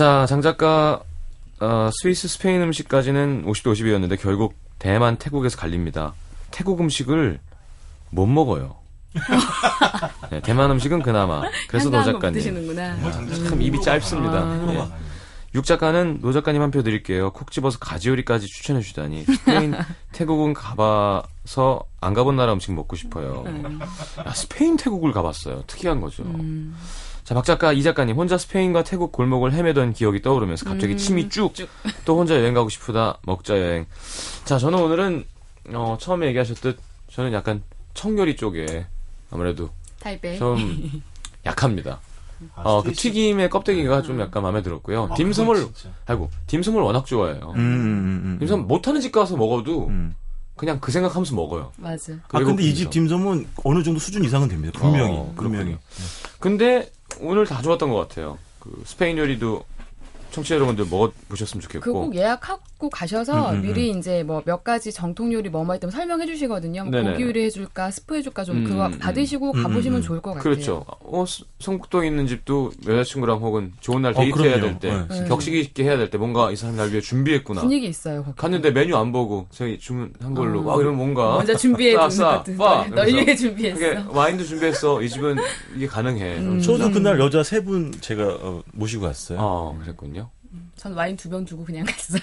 자, 0.00 0.24
장 0.24 0.40
작가, 0.40 1.02
어, 1.60 1.90
스위스, 2.00 2.26
스페인 2.26 2.62
음식까지는 2.62 3.44
50대 3.44 3.64
50이었는데 3.70 4.18
결국 4.18 4.54
대만, 4.78 5.16
태국에서 5.18 5.58
갈립니다. 5.58 6.14
태국 6.50 6.80
음식을 6.80 7.38
못 8.08 8.24
먹어요. 8.24 8.76
네, 10.32 10.40
대만 10.40 10.70
음식은 10.70 11.02
그나마. 11.02 11.42
그래서 11.68 11.90
노 11.90 12.02
작가님. 12.02 12.32
드시는구나. 12.32 12.96
참 13.46 13.60
입이 13.60 13.82
짧습니다. 13.82 14.38
아. 14.38 14.66
예. 14.72 14.88
육 15.54 15.66
작가는 15.66 16.20
노 16.22 16.32
작가님 16.32 16.62
한 16.62 16.70
표 16.70 16.82
드릴게요. 16.82 17.30
콕 17.34 17.52
집어서 17.52 17.78
가지 17.78 18.08
요리까지 18.08 18.46
추천해 18.46 18.80
주다니. 18.80 19.24
스페인, 19.24 19.74
태국은 20.12 20.54
가봐서 20.54 21.84
안 22.00 22.14
가본 22.14 22.36
나라 22.36 22.54
음식 22.54 22.72
먹고 22.72 22.96
싶어요. 22.96 23.44
야, 24.26 24.32
스페인, 24.32 24.78
태국을 24.78 25.12
가봤어요. 25.12 25.64
특이한 25.66 26.00
거죠. 26.00 26.22
음. 26.22 26.74
자, 27.24 27.34
박 27.34 27.44
작가, 27.44 27.72
이 27.72 27.82
작가님 27.82 28.16
혼자 28.16 28.36
스페인과 28.38 28.82
태국 28.84 29.12
골목을 29.12 29.52
헤매던 29.52 29.92
기억이 29.92 30.20
떠오르면서 30.22 30.64
갑자기 30.64 30.94
음, 30.94 30.98
침이 30.98 31.28
쭉. 31.28 31.54
쭉. 31.54 31.68
또 32.04 32.18
혼자 32.18 32.34
여행 32.36 32.54
가고 32.54 32.68
싶으다. 32.68 33.18
먹자 33.22 33.58
여행. 33.60 33.86
자, 34.44 34.58
저는 34.58 34.78
오늘은 34.80 35.24
어, 35.74 35.96
처음에 36.00 36.26
얘기하셨듯 36.28 36.78
저는 37.10 37.32
약간 37.32 37.62
청요리 37.94 38.36
쪽에 38.36 38.86
아무래도 39.30 39.70
타이베이. 40.00 40.38
좀 40.38 41.02
약합니다. 41.46 42.00
아, 42.54 42.62
어, 42.64 42.82
그 42.82 42.92
튀김의 42.92 43.50
껍데기가 43.50 44.02
좀 44.02 44.18
약간 44.20 44.42
마음에 44.42 44.62
들었고요. 44.62 45.08
아, 45.10 45.14
딤섬을. 45.14 45.68
아이고 46.06 46.30
딤섬을 46.46 46.80
워낙 46.80 47.04
좋아해요. 47.06 47.52
음, 47.54 47.58
음, 47.60 47.60
음, 47.60 48.22
음. 48.24 48.38
딤섬 48.40 48.66
못하는 48.66 49.00
집 49.00 49.12
가서 49.12 49.36
먹어도 49.36 49.88
음. 49.88 50.14
그냥 50.56 50.78
그 50.80 50.90
생각하면서 50.90 51.34
먹어요. 51.34 51.70
맞아. 51.76 52.14
아, 52.32 52.38
근데 52.40 52.62
이집 52.64 52.90
딤섬. 52.90 53.20
딤섬은 53.20 53.46
어느 53.64 53.82
정도 53.82 54.00
수준 54.00 54.24
이상은 54.24 54.48
됩니다. 54.48 54.78
분명히. 54.80 55.16
어, 55.16 55.32
분명히. 55.36 55.76
근데 56.38 56.90
오늘 57.20 57.46
다 57.46 57.60
좋았던 57.62 57.90
것 57.90 57.96
같아요. 58.08 58.38
그 58.60 58.82
스페인 58.86 59.18
요리도 59.18 59.64
청취자 60.30 60.54
여러분들 60.56 60.86
먹어 60.90 61.12
보셨으면 61.28 61.60
좋겠고. 61.62 61.84
그 61.84 61.92
꼭 61.92 62.14
예약하고 62.14 62.62
가셔서 62.88 63.50
음, 63.50 63.56
음, 63.56 63.62
미리 63.62 63.90
이제 63.90 64.22
뭐 64.22 64.40
몇 64.46 64.64
가지 64.64 64.90
정통 64.92 65.32
요리 65.32 65.50
뭐뭐 65.50 65.74
있다면 65.76 65.90
설명해 65.92 66.24
주시거든요. 66.26 66.84
뭐. 66.84 67.02
고기 67.02 67.22
요리 67.24 67.44
해줄까, 67.44 67.90
스프 67.90 68.14
해줄까 68.16 68.44
좀 68.44 68.58
음, 68.58 68.64
그거 68.64 68.86
음, 68.86 68.98
받으시고 68.98 69.52
음, 69.54 69.62
가보시면 69.62 69.98
음, 69.98 70.02
좋을 70.02 70.20
것 70.22 70.30
같아요. 70.30 70.42
그렇죠. 70.42 70.84
어, 71.00 71.24
스- 71.26 71.44
성북동에 71.58 72.06
있는 72.06 72.26
집도 72.26 72.70
여자친구랑 72.86 73.38
혹은 73.40 73.72
좋은 73.80 74.00
날 74.02 74.12
어, 74.16 74.20
데이트해야 74.20 74.54
그럼요. 74.60 74.78
될 74.78 75.06
때, 75.08 75.14
네. 75.20 75.28
격식 75.28 75.54
있게 75.54 75.84
해야 75.84 75.96
될 75.98 76.08
때, 76.10 76.16
뭔가 76.16 76.50
이 76.50 76.56
사람이 76.56 76.78
날 76.78 76.90
위해 76.90 77.00
준비했구나. 77.00 77.60
분위기 77.60 77.86
있어요. 77.88 78.22
거기. 78.24 78.36
갔는데 78.36 78.70
메뉴 78.70 78.96
안 78.96 79.12
보고 79.12 79.46
저희 79.50 79.78
주문한 79.78 80.34
걸로 80.34 80.60
어. 80.60 80.64
와 80.64 80.76
이러면 80.80 80.96
뭔가 80.96 81.36
먼저 81.36 81.54
준비해 81.54 81.94
것들. 81.94 82.56
빠! 82.56 82.86
널 82.88 83.08
위해 83.08 83.34
준비했어. 83.36 84.10
와인도 84.10 84.44
준비했어. 84.44 85.02
이 85.02 85.08
집은 85.08 85.36
이게 85.76 85.86
가능해. 85.86 86.38
음. 86.38 86.60
저도. 86.60 86.90
그날 86.90 87.18
여자 87.20 87.42
세 87.42 87.60
분 87.60 87.92
제가 88.00 88.38
어, 88.40 88.62
모시고 88.72 89.02
갔어요. 89.04 89.38
아 89.38 89.82
그랬군요. 89.82 90.30
전 90.76 90.92
와인 90.94 91.16
두 91.16 91.28
병 91.28 91.44
주고 91.46 91.64
그냥 91.64 91.84
갔어요. 91.90 92.20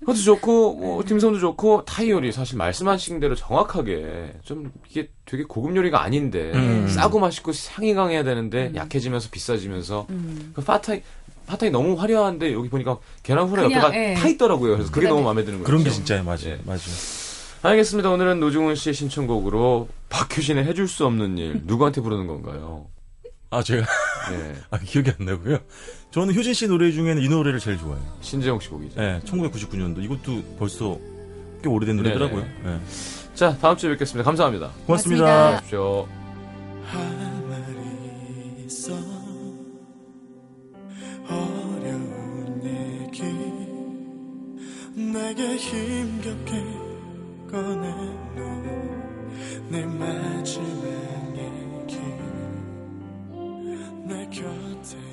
그것도 0.00 0.18
좋고 0.18 0.74
뭐 0.76 1.04
딤섬도 1.04 1.38
좋고 1.38 1.84
타이 1.84 2.10
요리 2.10 2.32
사실 2.32 2.56
말씀하신 2.56 3.20
대로 3.20 3.34
정확하게 3.34 4.34
좀 4.42 4.72
이게 4.88 5.10
되게 5.26 5.42
고급 5.44 5.76
요리가 5.76 6.02
아닌데 6.02 6.50
음. 6.54 6.88
싸고 6.88 7.18
맛있고 7.18 7.52
향이 7.74 7.92
강해야 7.94 8.22
되는데 8.24 8.72
약해지면서 8.74 9.28
비싸지면서 9.30 10.06
음. 10.10 10.52
그 10.54 10.62
파타이 10.62 11.02
파타이 11.46 11.70
너무 11.70 11.94
화려한데 11.94 12.52
여기 12.54 12.68
보니까 12.70 12.98
계란 13.22 13.48
후라이 13.48 13.66
옆에가 13.66 13.94
예. 13.94 14.14
타 14.14 14.28
있더라고요. 14.28 14.72
그래서 14.74 14.90
그게 14.90 15.02
그다음에 15.02 15.14
너무 15.20 15.24
마음에 15.24 15.44
드는 15.44 15.58
거예요. 15.58 15.64
그런 15.66 15.84
게 15.84 15.90
진짜예요, 15.90 16.24
맞아요, 16.24 16.40
예. 16.46 16.58
맞아요. 16.64 16.80
알겠습니다. 17.62 18.08
오늘은 18.10 18.38
노중훈 18.40 18.76
씨의 18.76 18.94
신청곡으로 18.94 19.88
박효신의 20.10 20.64
해줄 20.64 20.88
수 20.88 21.04
없는 21.06 21.36
일 21.38 21.60
누구한테 21.64 22.00
부르는 22.00 22.26
건가요? 22.26 22.86
아 23.50 23.62
제가 23.62 23.82
예. 24.32 24.54
아, 24.70 24.78
기억이 24.78 25.10
안 25.18 25.26
나고요. 25.26 25.58
저는 26.10 26.34
효진 26.34 26.54
씨 26.54 26.66
노래 26.66 26.90
중에는 26.90 27.22
이 27.22 27.28
노래를 27.28 27.60
제일 27.60 27.78
좋아해요. 27.78 28.04
신재영 28.20 28.60
씨 28.60 28.68
곡이죠. 28.68 29.00
예, 29.00 29.04
네, 29.04 29.20
1999년도. 29.24 30.02
이것도 30.02 30.42
벌써 30.58 30.98
꽤 31.62 31.68
오래된 31.68 31.96
네, 31.96 32.02
노래더라고요. 32.02 32.42
네. 32.42 32.72
예. 32.72 32.78
자, 33.34 33.56
다음 33.58 33.76
주에 33.76 33.90
뵙겠습니다. 33.90 34.24
감사합니다. 34.24 34.70
고맙습니다. 34.86 35.60
고맙습니다. 35.60 36.18
내게 45.38 45.56
힘겹게 45.56 46.52
꺼내놓은 47.50 48.40
내 49.70 49.84
마지막 49.84 51.36
얘기 51.36 52.00
내 54.06 54.24
곁에 54.26 55.07